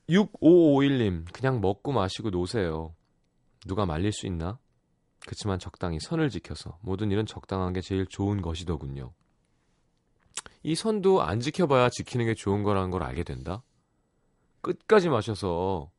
6551님, 0.10 1.32
그냥 1.32 1.62
먹고 1.62 1.92
마시고 1.92 2.32
노세요. 2.32 2.96
누가 3.68 3.86
말릴 3.86 4.12
수 4.12 4.26
있나? 4.26 4.60
그치만 5.28 5.60
적당히 5.60 6.00
선을 6.00 6.30
지켜서 6.30 6.78
모든 6.82 7.12
일은 7.12 7.26
적당한 7.26 7.74
게 7.74 7.82
제일 7.82 8.06
좋은 8.06 8.42
것이더군요. 8.42 9.14
이 10.64 10.76
선도 10.76 11.22
안 11.22 11.40
지켜봐야 11.40 11.90
지키는 11.90 12.26
게 12.26 12.34
좋은 12.34 12.64
거라는 12.64 12.92
걸 12.92 13.04
알게 13.04 13.24
된다? 13.24 13.64
끝까지 14.62 15.10
마셔서 15.10 15.90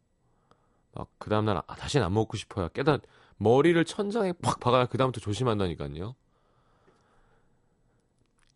막 0.94 1.08
그 1.18 1.30
다음날 1.30 1.62
아, 1.66 1.74
다시는 1.74 2.04
안 2.04 2.12
먹고 2.12 2.36
싶어요. 2.36 2.68
깨달 2.70 3.00
머리를 3.38 3.82
천장에 3.84 4.32
팍 4.32 4.60
박아야 4.60 4.86
그 4.86 4.98
다음부터 4.98 5.20
조심한다니까요. 5.20 6.14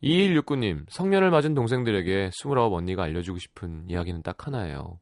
2169님, 0.03 0.85
성년을 0.91 1.31
맞은 1.31 1.55
동생들에게 1.55 2.31
29 2.33 2.75
언니가 2.75 3.05
알려주고 3.05 3.39
싶은 3.39 3.89
이야기는 3.89 4.23
딱 4.23 4.47
하나예요. 4.47 5.01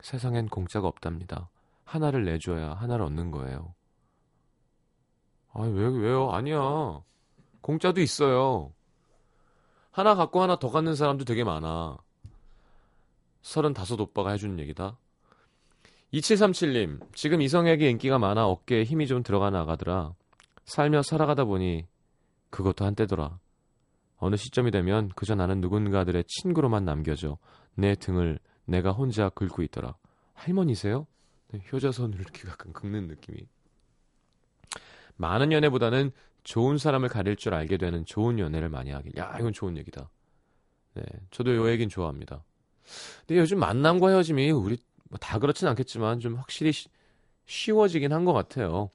세상엔 0.00 0.48
공짜가 0.48 0.86
없답니다. 0.86 1.50
하나를 1.84 2.24
내줘야 2.24 2.74
하나를 2.74 3.04
얻는 3.06 3.30
거예요. 3.30 3.74
아니, 5.58 5.72
왜, 5.72 5.88
왜요? 5.88 6.30
아니야. 6.30 7.02
공짜도 7.62 8.00
있어요. 8.00 8.72
하나 9.90 10.14
갖고 10.14 10.40
하나 10.40 10.56
더 10.56 10.70
갖는 10.70 10.94
사람도 10.94 11.24
되게 11.24 11.42
많아. 11.42 11.98
35 13.42 14.00
오빠가 14.02 14.30
해주는 14.30 14.56
얘기다. 14.60 14.96
2737님, 16.14 17.00
지금 17.12 17.42
이성에게 17.42 17.90
인기가 17.90 18.18
많아 18.20 18.46
어깨에 18.46 18.84
힘이 18.84 19.08
좀 19.08 19.24
들어가 19.24 19.50
나가더라. 19.50 20.14
살며 20.64 21.02
살아가다 21.02 21.44
보니 21.44 21.88
그것도 22.50 22.84
한때더라. 22.84 23.40
어느 24.18 24.36
시점이 24.36 24.70
되면 24.70 25.08
그저 25.16 25.34
나는 25.34 25.60
누군가들의 25.60 26.24
친구로만 26.28 26.84
남겨져 26.84 27.36
내 27.74 27.96
등을 27.96 28.38
내가 28.64 28.92
혼자 28.92 29.28
긁고 29.28 29.62
있더라. 29.64 29.96
할머니세요? 30.34 31.06
네, 31.48 31.60
효자손을 31.72 32.20
이렇게 32.20 32.46
가끔 32.46 32.72
긁는 32.72 33.08
느낌이. 33.08 33.48
많은 35.18 35.52
연애보다는 35.52 36.10
좋은 36.44 36.78
사람을 36.78 37.08
가릴 37.10 37.36
줄 37.36 37.52
알게 37.54 37.76
되는 37.76 38.06
좋은 38.06 38.38
연애를 38.38 38.70
많이 38.70 38.90
하길. 38.90 39.12
야, 39.18 39.36
이건 39.38 39.52
좋은 39.52 39.76
얘기다. 39.76 40.08
네, 40.94 41.02
저도 41.30 41.54
요 41.54 41.70
얘기는 41.70 41.88
좋아합니다. 41.88 42.42
근데 43.26 43.38
요즘 43.40 43.58
만남과 43.58 44.08
헤어짐이 44.08 44.50
우리 44.52 44.78
뭐 45.10 45.18
다 45.20 45.38
그렇진 45.38 45.68
않겠지만 45.68 46.20
좀 46.20 46.36
확실히 46.36 46.72
쉬, 46.72 46.88
쉬워지긴 47.46 48.12
한 48.12 48.24
것 48.24 48.32
같아요. 48.32 48.90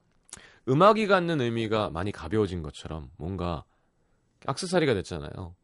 음악이 0.68 1.06
갖는 1.06 1.40
의미가 1.40 1.90
많이 1.90 2.10
가벼워진 2.12 2.62
것처럼 2.62 3.10
뭔가 3.16 3.64
악세사리가 4.46 4.94
됐잖아요. 4.94 5.54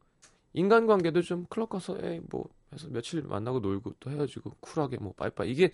인간관계도 0.53 1.21
좀 1.21 1.45
클럽 1.49 1.69
가서 1.69 1.97
에이 2.01 2.21
뭐 2.29 2.45
해서 2.73 2.87
며칠 2.89 3.21
만나고 3.23 3.59
놀고 3.59 3.93
또 3.99 4.11
헤어지고 4.11 4.51
쿨하게 4.59 4.97
뭐 4.97 5.13
빠이빠이 5.13 5.51
이게 5.51 5.71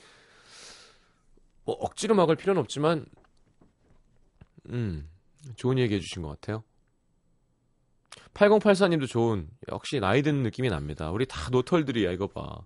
뭐 1.65 1.75
억지로 1.75 2.15
막을 2.15 2.35
필요는 2.35 2.59
없지만 2.61 3.05
음 4.69 5.09
좋은 5.55 5.77
얘기 5.79 5.95
해주신 5.95 6.21
것 6.21 6.29
같아요. 6.29 6.63
8084님도 8.33 9.07
좋은 9.07 9.49
역시 9.71 9.99
나이 9.99 10.21
드는 10.21 10.43
느낌이 10.43 10.69
납니다. 10.69 11.09
우리 11.11 11.25
다 11.25 11.49
노털들이야 11.49 12.11
이거 12.11 12.27
봐. 12.27 12.61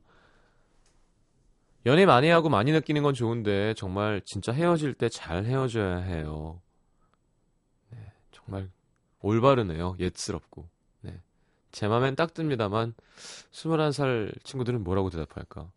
연애 1.85 2.05
많이 2.05 2.29
하고 2.29 2.49
많이 2.49 2.71
느끼는 2.71 3.01
건 3.03 3.13
좋은데 3.13 3.73
정말 3.75 4.21
진짜 4.25 4.51
헤어질 4.51 4.93
때 4.93 5.09
잘 5.09 5.45
헤어져야 5.45 5.97
해요. 5.97 6.61
네, 7.89 8.11
정말 8.31 8.69
올바르네요. 9.21 9.95
옛스럽고. 9.99 10.69
네. 11.01 11.19
제 11.71 11.87
맘엔 11.87 12.15
딱 12.15 12.33
듭니다만 12.33 12.93
21살 13.51 14.43
친구들은 14.43 14.83
뭐라고 14.83 15.09
대답할까? 15.09 15.71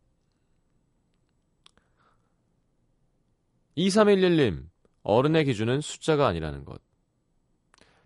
2311님, 3.76 4.66
어른의 5.04 5.44
기준은 5.44 5.80
숫자가 5.80 6.26
아니라는 6.26 6.64
것. 6.64 6.80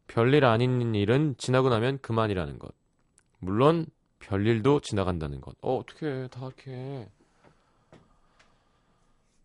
별일 0.06 0.44
아닌 0.44 0.94
일은 0.94 1.34
지나고 1.38 1.68
나면 1.68 1.98
그만이라는 2.00 2.58
것. 2.58 2.74
물론 3.38 3.86
별일도 4.18 4.80
지나간다는 4.80 5.40
것. 5.40 5.56
어, 5.62 5.76
어떻게 5.76 6.28
다 6.28 6.46
이렇게 6.46 7.08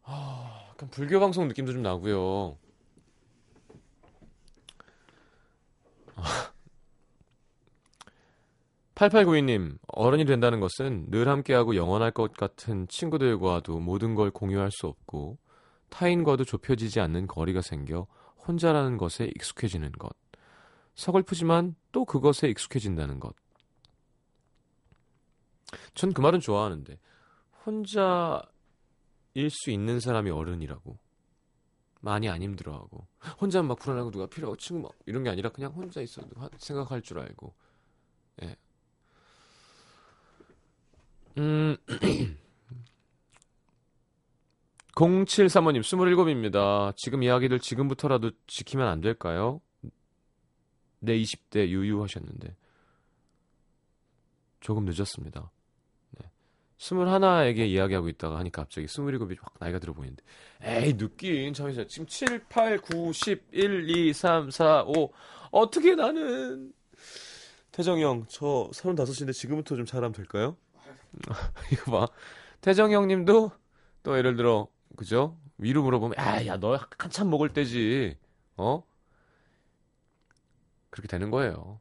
아, 0.03 0.65
약간 0.69 0.89
불교 0.89 1.19
방송 1.19 1.47
느낌도 1.47 1.71
좀 1.73 1.81
나고요. 1.81 2.57
8892님, 8.95 9.77
어른이 9.87 10.25
된다는 10.25 10.59
것은 10.59 11.09
늘 11.09 11.27
함께하고 11.27 11.75
영원할 11.75 12.11
것 12.11 12.33
같은 12.33 12.87
친구들과도 12.87 13.79
모든 13.79 14.15
걸 14.15 14.29
공유할 14.31 14.71
수 14.71 14.87
없고 14.87 15.37
타인과도 15.93 16.43
좁혀지지 16.43 16.99
않는 17.01 17.27
거리가 17.27 17.61
생겨 17.61 18.07
혼자라는 18.47 18.97
것에 18.97 19.31
익숙해지는 19.35 19.91
것. 19.91 20.11
서글프지만 20.95 21.75
또 21.91 22.03
그것에 22.03 22.49
익숙해진다는 22.49 23.19
것. 23.19 23.35
전 25.93 26.13
그 26.13 26.21
말은 26.21 26.39
좋아하는데 26.39 26.97
혼자일 27.65 28.41
수 29.49 29.69
있는 29.69 29.99
사람이 29.99 30.31
어른이라고. 30.31 30.97
많이 32.01 32.27
안 32.27 32.41
힘들어하고 32.41 33.07
혼자 33.39 33.61
막 33.61 33.77
불안하고 33.79 34.09
누가 34.11 34.25
필요하고 34.25 34.57
친구 34.57 34.87
막 34.89 34.91
이런 35.05 35.23
게 35.23 35.29
아니라 35.29 35.49
그냥 35.51 35.71
혼자 35.73 36.01
있어도 36.01 36.27
하- 36.41 36.49
생각할 36.57 37.01
줄 37.03 37.19
알고. 37.19 37.53
예. 38.41 38.55
음. 41.37 41.77
0735님, 44.95 45.81
27입니다. 45.81 46.95
지금 46.95 47.23
이야기들 47.23 47.59
지금부터라도 47.59 48.31
지키면 48.47 48.87
안 48.87 49.01
될까요? 49.01 49.59
네, 50.99 51.17
20대 51.17 51.67
유유하셨는데. 51.67 52.55
조금 54.59 54.85
늦었습니다. 54.85 55.51
네. 56.11 56.29
21에게 56.77 57.67
이야기하고 57.67 58.07
있다가 58.07 58.37
하니까 58.39 58.63
갑자기 58.63 58.87
27이 58.87 59.37
확 59.41 59.55
나이가 59.59 59.79
들어 59.79 59.93
보이는데. 59.93 60.23
에이, 60.61 60.93
늦긴. 60.93 61.53
잠시만. 61.53 61.87
지금 61.87 62.07
7, 62.07 62.45
8, 62.47 62.77
9, 62.79 63.11
10, 63.11 63.47
1, 63.51 63.89
2, 63.89 64.13
3, 64.13 64.51
4, 64.51 64.83
5. 64.83 65.11
어떻게 65.51 65.95
나는. 65.95 66.71
태정이 67.71 68.03
형, 68.03 68.25
저 68.29 68.69
35인데 68.71 69.33
지금부터 69.33 69.75
좀 69.75 69.85
잘하면 69.85 70.13
될까요? 70.13 70.55
이거 71.73 71.91
봐. 71.91 72.07
태정이 72.61 72.93
형님도 72.93 73.51
또 74.03 74.17
예를 74.17 74.35
들어 74.35 74.67
그죠? 74.95 75.37
위로 75.57 75.83
물어보면 75.83 76.17
아, 76.19 76.45
야, 76.45 76.57
너 76.57 76.77
한참 76.97 77.29
먹을 77.29 77.49
때지. 77.49 78.17
어? 78.57 78.83
그렇게 80.89 81.07
되는 81.07 81.31
거예요. 81.31 81.79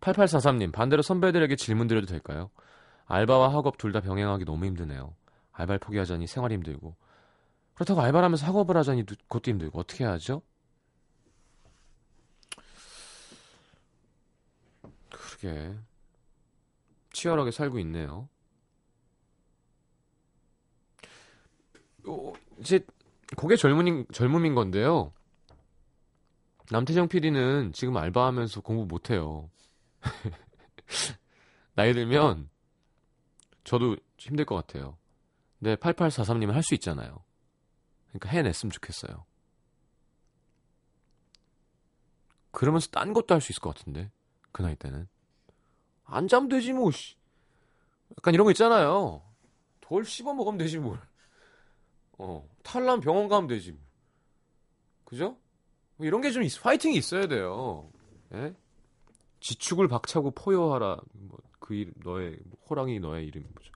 8843님, 0.00 0.72
반대로 0.72 1.02
선배들에게 1.02 1.56
질문 1.56 1.86
드려도 1.88 2.06
될까요? 2.06 2.50
알바와 3.06 3.52
학업 3.52 3.78
둘 3.78 3.92
다 3.92 4.00
병행하기 4.00 4.44
너무 4.44 4.64
힘드네요. 4.66 5.14
알바를 5.52 5.78
포기하자니 5.80 6.26
생활이 6.26 6.54
힘들고. 6.54 6.94
그렇다고 7.74 8.00
알바를 8.02 8.24
하면서 8.24 8.46
학업을 8.46 8.76
하자니 8.76 9.04
또 9.04 9.14
그것도 9.28 9.50
힘들고. 9.50 9.78
어떻게 9.80 10.04
해야죠? 10.04 10.42
그러게. 15.10 15.74
치열하게 17.12 17.50
살고 17.50 17.78
있네요. 17.80 18.28
어, 22.08 22.32
이제 22.58 22.84
그게 23.36 23.56
젊은인 23.56 24.06
젊음인 24.12 24.54
건데요. 24.54 25.12
남태정 26.70 27.08
PD는 27.08 27.72
지금 27.72 27.96
알바하면서 27.96 28.60
공부 28.62 28.86
못해요. 28.86 29.50
나이 31.74 31.92
들면 31.92 32.48
저도 33.64 33.96
힘들 34.18 34.44
것 34.44 34.54
같아요. 34.56 34.96
근데 35.58 35.76
8843님은 35.76 36.52
할 36.52 36.62
수 36.62 36.74
있잖아요. 36.74 37.24
그러니까 38.08 38.28
해냈으면 38.30 38.70
좋겠어요. 38.72 39.24
그러면서 42.50 42.88
딴 42.90 43.12
것도 43.12 43.34
할 43.34 43.40
수 43.40 43.52
있을 43.52 43.60
것 43.60 43.74
같은데 43.76 44.10
그 44.52 44.62
나이 44.62 44.74
때는 44.76 45.08
안 46.04 46.26
자면 46.28 46.48
되지 46.48 46.72
뭐. 46.72 46.90
씨. 46.90 47.16
약간 48.12 48.34
이런 48.34 48.44
거 48.44 48.50
있잖아요. 48.50 49.22
돌 49.80 50.04
씹어 50.04 50.34
먹으면 50.34 50.58
되지 50.58 50.78
뭘. 50.78 50.98
어, 52.18 52.46
탈라면 52.62 53.00
병원 53.00 53.28
가면 53.28 53.48
되지. 53.48 53.76
그죠? 55.04 55.36
뭐 55.96 56.06
이런 56.06 56.20
게 56.20 56.30
좀 56.30 56.42
파이팅이 56.62 56.96
있어야 56.96 57.26
돼요. 57.26 57.90
예? 58.34 58.54
지축을 59.40 59.88
박차고 59.88 60.32
포효하라. 60.32 60.98
뭐, 61.12 61.38
그 61.60 61.74
일, 61.74 61.92
너의 62.04 62.38
호랑이 62.68 63.00
너의 63.00 63.26
이름이 63.26 63.46
뭐죠? 63.54 63.72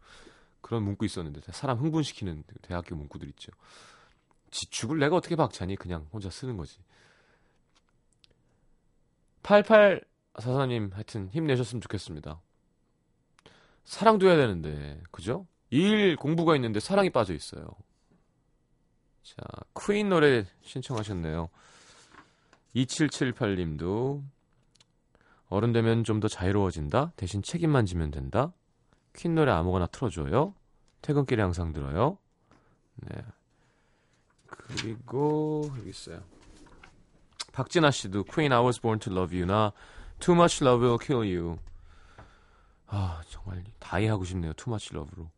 그런 0.61 0.83
문구 0.85 1.05
있었는데 1.05 1.41
사람 1.53 1.79
흥분시키는 1.79 2.45
대학교 2.63 2.95
문구들 2.97 3.29
있죠. 3.31 3.53
지축을 4.51 4.99
내가 4.99 5.17
어떻게 5.17 5.35
박차니? 5.37 5.77
그냥 5.77 6.07
혼자 6.13 6.31
쓰는 6.31 6.57
거지. 6.57 6.79
8844님 9.43 10.93
하여튼 10.93 11.29
힘내셨으면 11.31 11.81
좋겠습니다. 11.81 12.41
사랑도 13.85 14.27
해야 14.29 14.37
되는데 14.37 15.01
그죠? 15.11 15.47
일 15.71 16.17
공부가 16.17 16.55
있는데 16.57 16.81
사랑이 16.81 17.11
빠져 17.11 17.35
있어요. 17.35 17.67
자, 19.23 19.37
퀸 19.79 20.09
노래 20.09 20.45
신청하셨네요. 20.63 21.49
2778님도 22.75 24.23
어른 25.49 25.73
되면 25.73 26.03
좀 26.05 26.21
더 26.21 26.29
자유로워진다. 26.29 27.13
대신 27.17 27.43
책임만 27.43 27.85
지면 27.87 28.11
된다. 28.11 28.53
퀸 29.15 29.35
노래 29.35 29.53
아무거나 29.53 29.87
틀어줘요. 29.87 30.55
퇴근길에 31.03 31.43
항상 31.43 31.73
들어요. 31.73 32.19
네. 32.97 33.23
그리고 34.47 35.71
여기 35.79 35.91
있어요. 35.91 36.23
박진아 37.53 37.91
씨도 37.91 38.25
퀸 38.25 38.53
I 38.53 38.65
was 38.65 38.81
born 38.81 38.99
to 39.01 39.13
love 39.13 39.39
you나 39.39 39.73
Too 40.21 40.35
much 40.35 40.65
love 40.65 40.87
will 40.87 40.99
kill 41.05 41.37
you. 41.37 41.59
아 42.87 43.21
정말 43.29 43.65
다이 43.79 44.07
하고 44.07 44.25
싶네요. 44.25 44.53
Too 44.55 44.71
much 44.73 44.95
love로. 44.95 45.29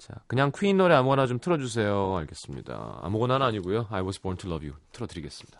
자, 0.00 0.14
그냥 0.26 0.50
퀸 0.54 0.78
노래 0.78 0.94
아무거나 0.94 1.26
좀 1.26 1.38
틀어주세요. 1.38 2.16
알겠습니다. 2.16 3.00
아무거나는 3.02 3.46
아니고요. 3.46 3.86
I 3.90 4.00
was 4.00 4.18
born 4.18 4.38
to 4.38 4.50
love 4.50 4.66
you 4.66 4.78
틀어드리겠습니다. 4.92 5.59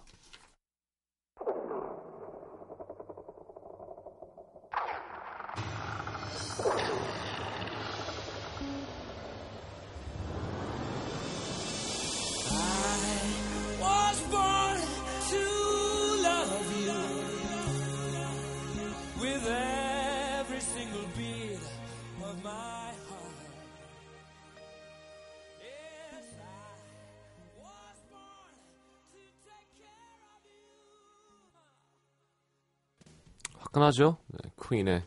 하죠? 33.91 34.19
네, 34.29 34.51
퀸의 34.63 35.05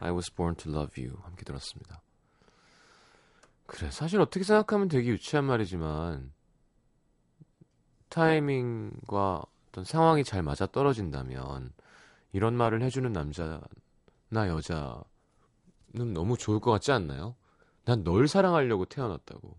I 0.00 0.10
was 0.12 0.32
born 0.34 0.54
to 0.56 0.72
love 0.72 1.02
you 1.02 1.18
함께 1.22 1.44
들었습니다. 1.44 2.00
그래, 3.66 3.90
사실 3.90 4.20
어떻게 4.20 4.44
생각하면 4.44 4.88
되게 4.88 5.08
유치한 5.10 5.44
말이지만 5.44 6.32
타이밍과 8.08 9.42
어떤 9.68 9.84
상황이 9.84 10.22
잘 10.22 10.42
맞아 10.42 10.66
떨어진다면 10.66 11.72
이런 12.32 12.54
말을 12.54 12.82
해주는 12.82 13.12
남자나 13.12 13.60
여자는 14.32 15.02
너무 16.12 16.36
좋을 16.36 16.60
것 16.60 16.70
같지 16.70 16.92
않나요? 16.92 17.34
난 17.84 18.02
널 18.04 18.28
사랑하려고 18.28 18.84
태어났다고. 18.86 19.56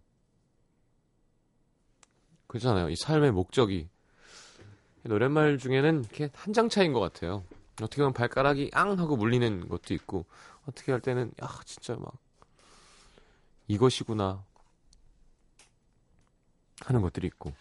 그렇잖아요. 2.47 2.89
이 2.89 2.95
삶의 2.95 3.31
목적이 3.31 3.89
노랫말 5.03 5.57
중에는 5.57 6.03
이렇게 6.05 6.29
한 6.33 6.53
장 6.53 6.69
차이인 6.69 6.93
것 6.93 6.99
같아요. 6.99 7.43
어떻게 7.81 7.97
보면 7.97 8.13
발가락이 8.13 8.71
앙 8.73 8.97
하고 8.99 9.17
물리는 9.17 9.67
것도 9.67 9.93
있고 9.93 10.25
어떻게 10.67 10.91
할 10.91 11.01
때는 11.01 11.31
야 11.43 11.49
진짜 11.65 11.95
막 11.95 12.13
이것이구나 13.67 14.43
하는 16.81 17.01
것들이 17.01 17.27
있고 17.27 17.53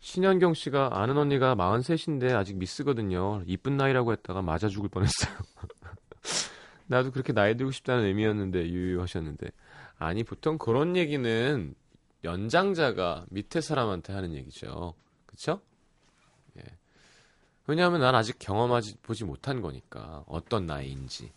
신현경 0.00 0.54
씨가 0.54 1.00
아는 1.00 1.18
언니가 1.18 1.54
43인데 1.54 2.34
아직 2.34 2.56
미스거든요. 2.56 3.42
이쁜 3.46 3.76
나이라고 3.76 4.12
했다가 4.12 4.40
맞아 4.42 4.68
죽을 4.68 4.88
뻔했어요. 4.88 5.36
나도 6.86 7.12
그렇게 7.12 7.32
나이 7.32 7.56
들고 7.56 7.70
싶다는 7.70 8.04
의미였는데 8.04 8.68
유유하셨는데 8.68 9.50
아니 9.98 10.24
보통 10.24 10.58
그런 10.58 10.96
얘기는 10.96 11.74
연장자가 12.24 13.26
밑에 13.28 13.60
사람한테 13.60 14.12
하는 14.12 14.34
얘기죠. 14.34 14.94
그쵸? 15.26 15.60
예. 17.70 17.72
왜냐하면 17.72 18.00
난 18.00 18.14
아직 18.14 18.38
경험하지 18.38 18.98
보지 19.02 19.24
못한 19.24 19.60
거니까 19.60 20.24
어떤 20.26 20.66
나이인지. 20.66 21.32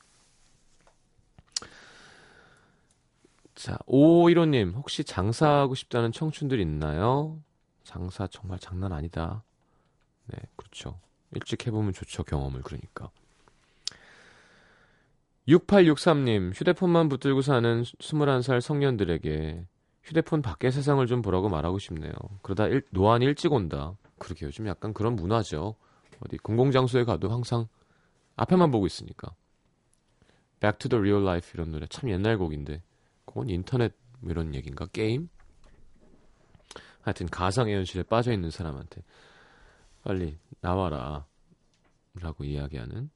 자, 3.53 3.77
5515님, 3.87 4.73
혹시 4.73 5.03
장사하고 5.03 5.75
싶다는 5.75 6.11
청춘들 6.11 6.59
있나요? 6.59 7.39
장사 7.83 8.25
정말 8.27 8.57
장난 8.57 8.91
아니다. 8.91 9.43
네, 10.25 10.39
그렇죠. 10.55 10.99
일찍 11.31 11.67
해보면 11.67 11.93
좋죠, 11.93 12.23
경험을, 12.23 12.63
그러니까. 12.63 13.11
6863님, 15.47 16.53
휴대폰만 16.55 17.09
붙들고 17.09 17.41
사는 17.41 17.83
21살 17.83 18.59
청년들에게 18.59 19.67
휴대폰 20.03 20.41
밖의 20.41 20.71
세상을 20.71 21.05
좀 21.05 21.21
보라고 21.21 21.49
말하고 21.49 21.77
싶네요. 21.77 22.13
그러다 22.41 22.67
일, 22.67 22.83
노안 22.89 23.21
일찍 23.21 23.53
온다. 23.53 23.95
그러게 24.17 24.45
요즘 24.45 24.67
약간 24.67 24.93
그런 24.93 25.15
문화죠. 25.15 25.75
어디 26.21 26.37
공공장소에 26.37 27.03
가도 27.03 27.29
항상 27.29 27.67
앞에만 28.35 28.71
보고 28.71 28.85
있으니까. 28.85 29.35
Back 30.59 30.77
to 30.79 30.89
the 30.89 30.99
Real 30.99 31.21
Life 31.21 31.51
이런 31.53 31.71
노래 31.71 31.85
참 31.87 32.09
옛날 32.09 32.37
곡인데 32.37 32.81
그건 33.25 33.49
인터넷 33.49 33.93
뭐 34.19 34.31
이런 34.31 34.55
얘기인가 34.55 34.85
게임? 34.87 35.29
하여튼 37.01 37.27
가상의 37.27 37.75
현실에 37.75 38.03
빠져 38.03 38.31
있는 38.31 38.49
사람한테 38.49 39.03
빨리 40.03 40.37
나와라 40.61 41.25
라고 42.15 42.43
이야기하는 42.45 43.09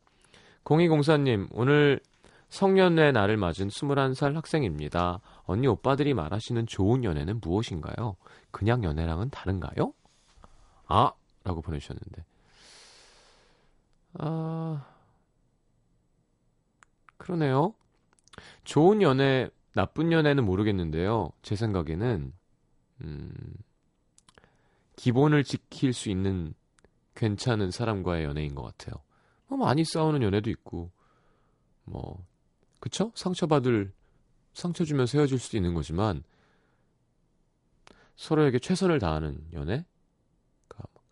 0204님 0.65 1.47
오늘 1.51 2.01
성년의 2.49 3.13
날을 3.13 3.37
맞은 3.37 3.67
21살 3.67 4.33
학생입니다. 4.33 5.19
언니 5.43 5.67
오빠들이 5.67 6.13
말하시는 6.13 6.65
좋은 6.65 7.03
연애는 7.03 7.39
무엇인가요? 7.41 8.15
그냥 8.51 8.83
연애랑은 8.83 9.29
다른가요? 9.29 9.93
아 10.87 11.11
라고 11.43 11.61
보내주셨는데 11.61 12.25
아 14.19 14.85
그러네요. 17.17 17.73
좋은 18.63 19.01
연애 19.01 19.49
나쁜 19.73 20.11
연애는 20.11 20.45
모르겠는데요. 20.45 21.31
제 21.41 21.55
생각에는 21.55 22.33
음, 23.01 23.33
기본을 24.95 25.43
지킬 25.43 25.93
수 25.93 26.09
있는 26.09 26.53
괜찮은 27.15 27.71
사람과의 27.71 28.25
연애인 28.25 28.55
것 28.55 28.63
같아요. 28.63 29.01
뭐 29.47 29.57
많이 29.57 29.83
싸우는 29.85 30.21
연애도 30.23 30.49
있고 30.49 30.91
뭐 31.83 32.25
그쵸? 32.79 33.11
상처받을 33.15 33.91
상처 34.53 34.83
주면서 34.83 35.17
헤어질 35.17 35.39
수도 35.39 35.57
있는 35.57 35.73
거지만 35.73 36.23
서로에게 38.15 38.59
최선을 38.59 38.99
다하는 38.99 39.45
연애? 39.53 39.85
그러니까 40.67 40.89
막 40.93 41.03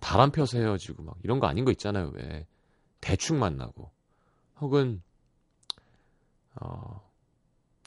바람 0.00 0.30
펴서 0.30 0.58
헤어지고 0.58 1.02
막 1.02 1.16
이런 1.22 1.38
거 1.40 1.46
아닌 1.46 1.64
거 1.64 1.70
있잖아요. 1.70 2.10
왜 2.14 2.46
대충 3.04 3.38
만나고 3.38 3.90
혹은 4.62 5.02
어, 6.54 7.06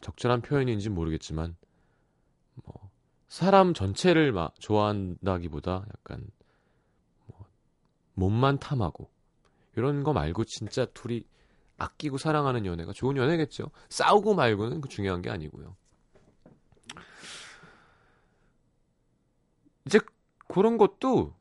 적절한 0.02 0.42
표현인지 0.42 0.92
모르겠지만 0.92 1.58
뭐 2.54 2.92
사람 3.28 3.74
전체를 3.74 4.32
막 4.32 4.54
좋아한다기보다 4.60 5.88
약간 5.90 6.24
뭐 7.26 7.48
몸만 8.14 8.60
탐하고 8.60 9.10
이런 9.76 10.04
거 10.04 10.14
말고 10.14 10.44
진짜 10.44 10.86
둘이 10.86 11.24
아끼고 11.80 12.20
사랑하는 12.20 12.68
연애가 12.68 12.94
좋은 12.94 13.18
연애겠죠. 13.18 13.72
싸우고 13.90 14.36
말고는 14.36 14.82
그 14.82 14.88
중요한 14.88 15.24
게 15.24 15.32
아니고요. 15.32 15.76
이제 19.88 20.00
그런 20.48 20.78
것도 20.78 21.34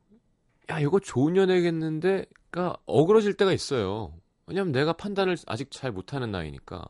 야 0.71 0.81
이거 0.81 0.99
좋은 0.99 1.37
연애겠는데 1.37 2.25
가 2.57 2.79
어그러질 2.87 3.35
때가 3.35 3.53
있어요. 3.53 4.15
왜냐면 4.47 4.73
내가 4.73 4.95
판단을 4.95 5.37
아직 5.47 5.71
잘 5.71 5.93
못하는 5.93 6.31
나이니까 6.31 6.89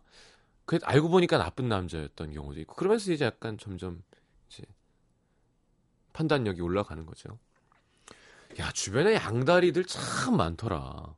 그 0.64 0.78
알고 0.82 1.08
보니까 1.08 1.38
나쁜 1.38 1.68
남자였던 1.68 2.32
경우도 2.32 2.60
있고 2.60 2.76
그러면서 2.76 3.10
이제 3.10 3.24
약간 3.24 3.58
점점 3.58 4.02
이제 4.48 4.62
판단력이 6.12 6.60
올라가는 6.60 7.04
거죠. 7.04 7.38
야 8.60 8.70
주변에 8.70 9.14
양다리들 9.14 9.84
참 9.86 10.36
많더라. 10.36 11.14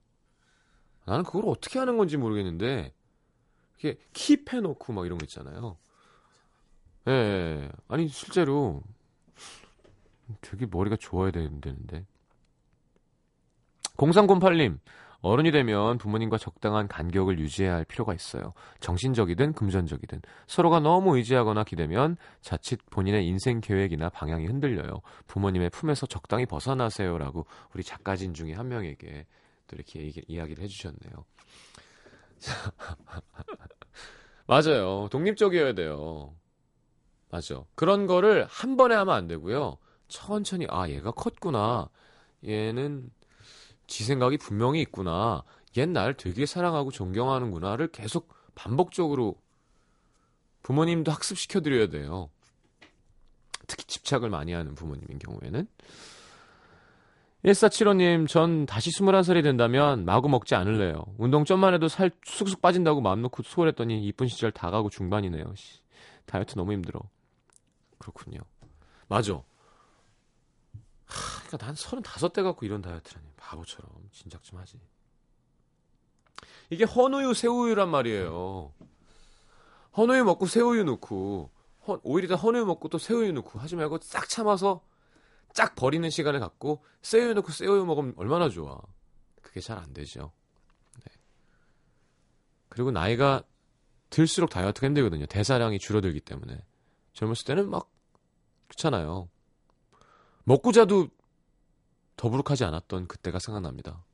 나는 1.05 1.25
그걸 1.25 1.45
어떻게 1.47 1.79
하는 1.79 1.99
건지 1.99 2.17
모르겠는데 2.17 2.95
이게 3.79 3.99
킵해놓고 4.15 4.93
막 4.95 5.05
이런 5.05 5.19
거 5.19 5.25
있잖아요. 5.25 5.77
예, 7.07 7.13
예. 7.13 7.73
아니 7.89 8.09
실제로 8.09 8.83
되게 10.41 10.65
머리가 10.65 10.97
좋아야 10.97 11.31
되는데. 11.31 12.07
0308님 13.99 14.79
어른이 15.21 15.51
되면 15.51 15.99
부모님과 15.99 16.39
적당한 16.39 16.87
간격을 16.87 17.41
유지해야 17.41 17.75
할 17.75 17.85
필요가 17.85 18.15
있어요. 18.15 18.55
정신적이든 18.81 19.53
금전적이든 19.53 20.23
서로가 20.47 20.79
너무 20.81 21.17
의지하거나 21.17 21.65
기대면 21.65 22.17
자칫 22.41 22.79
본인의 22.91 23.27
인생 23.27 23.61
계획이나 23.61 24.09
방향이 24.11 24.47
흔들려요. 24.47 25.01
부모님의 25.27 25.71
품에서 25.71 26.07
적당히 26.07 26.47
벗어나세요라고 26.47 27.47
우리 27.75 27.83
작가진 27.83 28.33
중에 28.33 28.53
한 28.53 28.69
명에게 28.69 29.27
또 29.67 29.77
이렇게 29.77 30.01
얘기, 30.03 30.23
이야기를 30.29 30.63
해주셨네요. 30.63 31.25
맞아요. 34.47 35.09
독립적이어야 35.11 35.73
돼요. 35.75 36.35
맞아. 37.31 37.65
그런 37.75 38.07
거를 38.07 38.47
한 38.49 38.77
번에 38.77 38.95
하면 38.95 39.15
안 39.15 39.27
되고요. 39.27 39.79
천천히 40.07 40.67
아 40.71 40.89
얘가 40.89 41.11
컸구나. 41.11 41.91
얘는 42.47 43.11
지 43.89 44.05
생각이 44.05 44.37
분명히 44.37 44.81
있구나. 44.83 45.43
얜날 45.73 46.17
되게 46.17 46.47
사랑하고 46.47 46.93
존경하는구나를 46.93 47.89
계속 47.89 48.33
반복적으로 48.55 49.41
부모님도 50.63 51.11
학습시켜 51.11 51.61
드려야 51.61 51.89
돼요. 51.89 52.31
특히 53.67 53.85
집착을 53.85 54.31
많이 54.31 54.53
하는 54.53 54.75
부모님인 54.75 55.19
경우에는. 55.19 55.67
1475님, 57.45 58.29
전 58.29 58.67
다시 58.67 58.91
21살이 58.91 59.43
된다면 59.43 60.05
마구 60.05 60.29
먹지 60.29 60.55
않을래요. 60.55 61.05
운동 61.19 61.45
좀만 61.45 61.73
해도 61.73 61.89
살 61.89 62.11
쑥쑥 62.25 62.61
빠진다고 62.61 63.01
마음 63.01 63.23
놓고 63.23 63.43
소홀했더니 63.43 64.05
이쁜 64.07 64.27
시절 64.27 64.51
다 64.51 64.71
가고 64.71 64.91
중반이네요. 64.91 65.55
씨, 65.55 65.81
다이어트 66.27 66.57
너무 66.57 66.73
힘들어. 66.73 67.01
그렇군요. 67.99 68.41
맞아. 69.07 69.35
하, 71.07 71.43
그러니까 71.47 71.67
난 71.67 71.75
35대 71.75 72.43
갖고 72.43 72.67
이런 72.67 72.83
다이어트라니. 72.83 73.28
바보처럼. 73.39 73.91
진작 74.13 74.43
좀 74.43 74.59
하지. 74.59 74.79
이게 76.71 76.85
헌우유, 76.85 77.35
새우유란 77.35 77.89
말이에요. 77.89 78.73
헌우유 79.97 80.25
먹고 80.25 80.47
새우유 80.47 80.85
넣고, 80.85 81.51
헌, 81.87 82.01
오히려 82.03 82.37
헌우유 82.37 82.67
먹고 82.67 82.89
또 82.89 82.99
새우유 82.99 83.33
넣고 83.33 83.59
하지 83.59 83.75
말고 83.77 83.99
싹 84.03 84.29
참아서 84.29 84.83
쫙 85.55 85.75
버리는 85.75 86.09
시간을 86.09 86.41
갖고 86.41 86.85
새우유 87.03 87.35
넣고 87.35 87.51
새우유 87.53 87.85
먹으면 87.85 88.15
얼마나 88.17 88.49
좋아. 88.49 88.81
그게 89.43 89.61
잘 89.61 89.79
안 89.79 89.93
되죠. 89.95 90.33
네. 91.05 91.13
그리고 92.69 92.91
나이가 92.91 93.43
들수록 94.11 94.51
다이어트가 94.51 94.87
힘들거든요. 94.87 95.27
대사량이 95.27 95.79
줄어들기 95.79 96.21
때문에. 96.21 96.65
젊었을 97.15 97.45
때는 97.47 97.71
막 97.71 97.91
그렇잖아요. 98.69 99.29
먹고 100.45 100.73
자도 100.73 101.09
더부룩하지 102.19 102.65
않았던 102.65 103.07
그때가 103.07 103.39
생각납니다. 103.39 104.05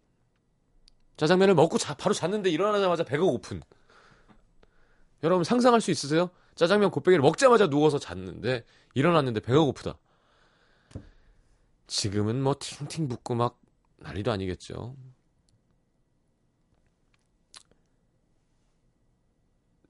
짜장면을 1.17 1.55
먹고 1.55 1.79
자, 1.79 1.95
바로 1.95 2.15
잤는데 2.15 2.51
일어나자마자 2.51 3.03
배가 3.03 3.25
고픈. 3.25 3.63
여러분 5.23 5.43
상상할 5.43 5.81
수 5.81 5.91
있으세요? 5.91 6.31
짜장면 6.55 6.91
곱빼기를 6.91 7.23
먹자마자 7.23 7.69
누워서 7.69 7.99
잤는데 7.99 8.65
일어났는데 8.93 9.41
배가 9.41 9.59
고프다. 9.61 9.99
지금은 11.87 12.43
뭐 12.43 12.55
팅팅 12.59 13.09
붓고 13.09 13.35
막 13.35 13.59
난리도 13.97 14.31
아니겠죠. 14.31 14.95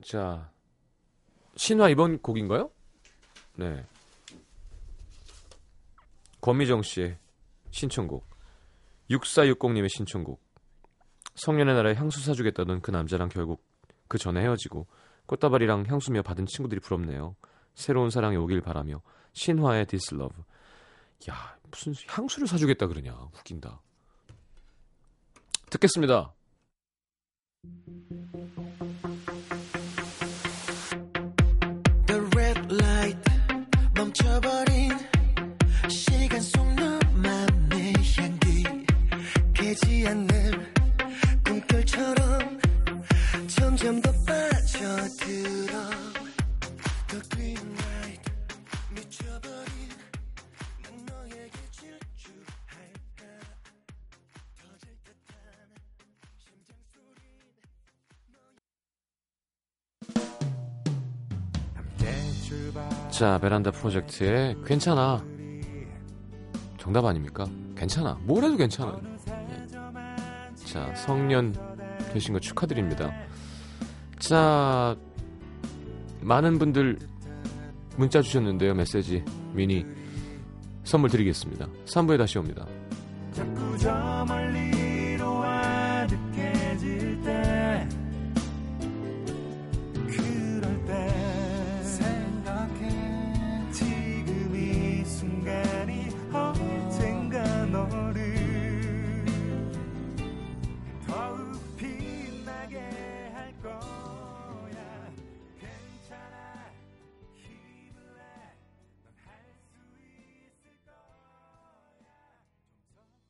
자, 0.03 0.51
신화 1.57 1.89
이번 1.89 2.21
곡인가요? 2.21 2.71
네. 3.55 3.85
권미정 6.39 6.83
씨의 6.83 7.17
신청곡. 7.75 8.25
6460님의 9.09 9.89
신청곡. 9.89 10.41
성년의 11.35 11.75
날에 11.75 11.93
향수 11.95 12.21
사주겠다던 12.21 12.81
그 12.81 12.91
남자랑 12.91 13.27
결국 13.27 13.65
그 14.07 14.17
전에 14.17 14.41
헤어지고 14.41 14.87
꽃다발이랑 15.25 15.85
향수며 15.87 16.21
받은 16.21 16.45
친구들이 16.45 16.79
부럽네요. 16.79 17.35
새로운 17.73 18.09
사랑이 18.09 18.37
오길 18.37 18.61
바라며 18.61 19.01
신화의 19.33 19.87
This 19.87 20.15
Love. 20.15 20.41
야 21.29 21.57
무슨 21.69 21.93
향수를 22.07 22.47
사주겠다 22.47 22.87
그러냐 22.87 23.11
웃긴다. 23.33 23.81
듣겠습니다. 25.69 26.33
깨지 39.75 40.07
않는 40.07 40.29
꿈결처럼 41.43 42.59
점점 43.47 44.01
더 44.01 44.09
빠져들어 44.25 45.73
The 47.09 47.21
green 47.29 47.57
light 47.57 48.31
미쳐버린 48.95 49.89
난 50.81 51.05
너에게 51.05 51.51
질주할까 51.71 53.19
터질 54.55 54.95
듯한 55.03 55.35
심장 56.37 56.77
소리 56.93 57.19
자 63.11 63.37
베란다 63.39 63.71
프로젝트의 63.71 64.55
괜찮아. 64.65 65.21
정답 66.77 67.03
아닙니까? 67.03 67.45
괜찮아. 67.75 68.17
뭘 68.21 68.43
해도 68.45 68.55
괜찮아요. 68.55 69.01
예. 69.11 69.14
자 70.75 70.93
성년 70.93 71.55
되신 72.11 72.33
거 72.33 72.39
축하드립니다. 72.41 73.09
자 74.19 74.97
많은 76.19 76.59
분들 76.59 76.99
문자 77.95 78.21
주셨는데요. 78.21 78.73
메시지 78.73 79.23
미니 79.53 79.85
선물 80.83 81.11
드리겠습니다. 81.11 81.69
3부에 81.85 82.17
다시 82.17 82.39
옵니다. 82.39 82.67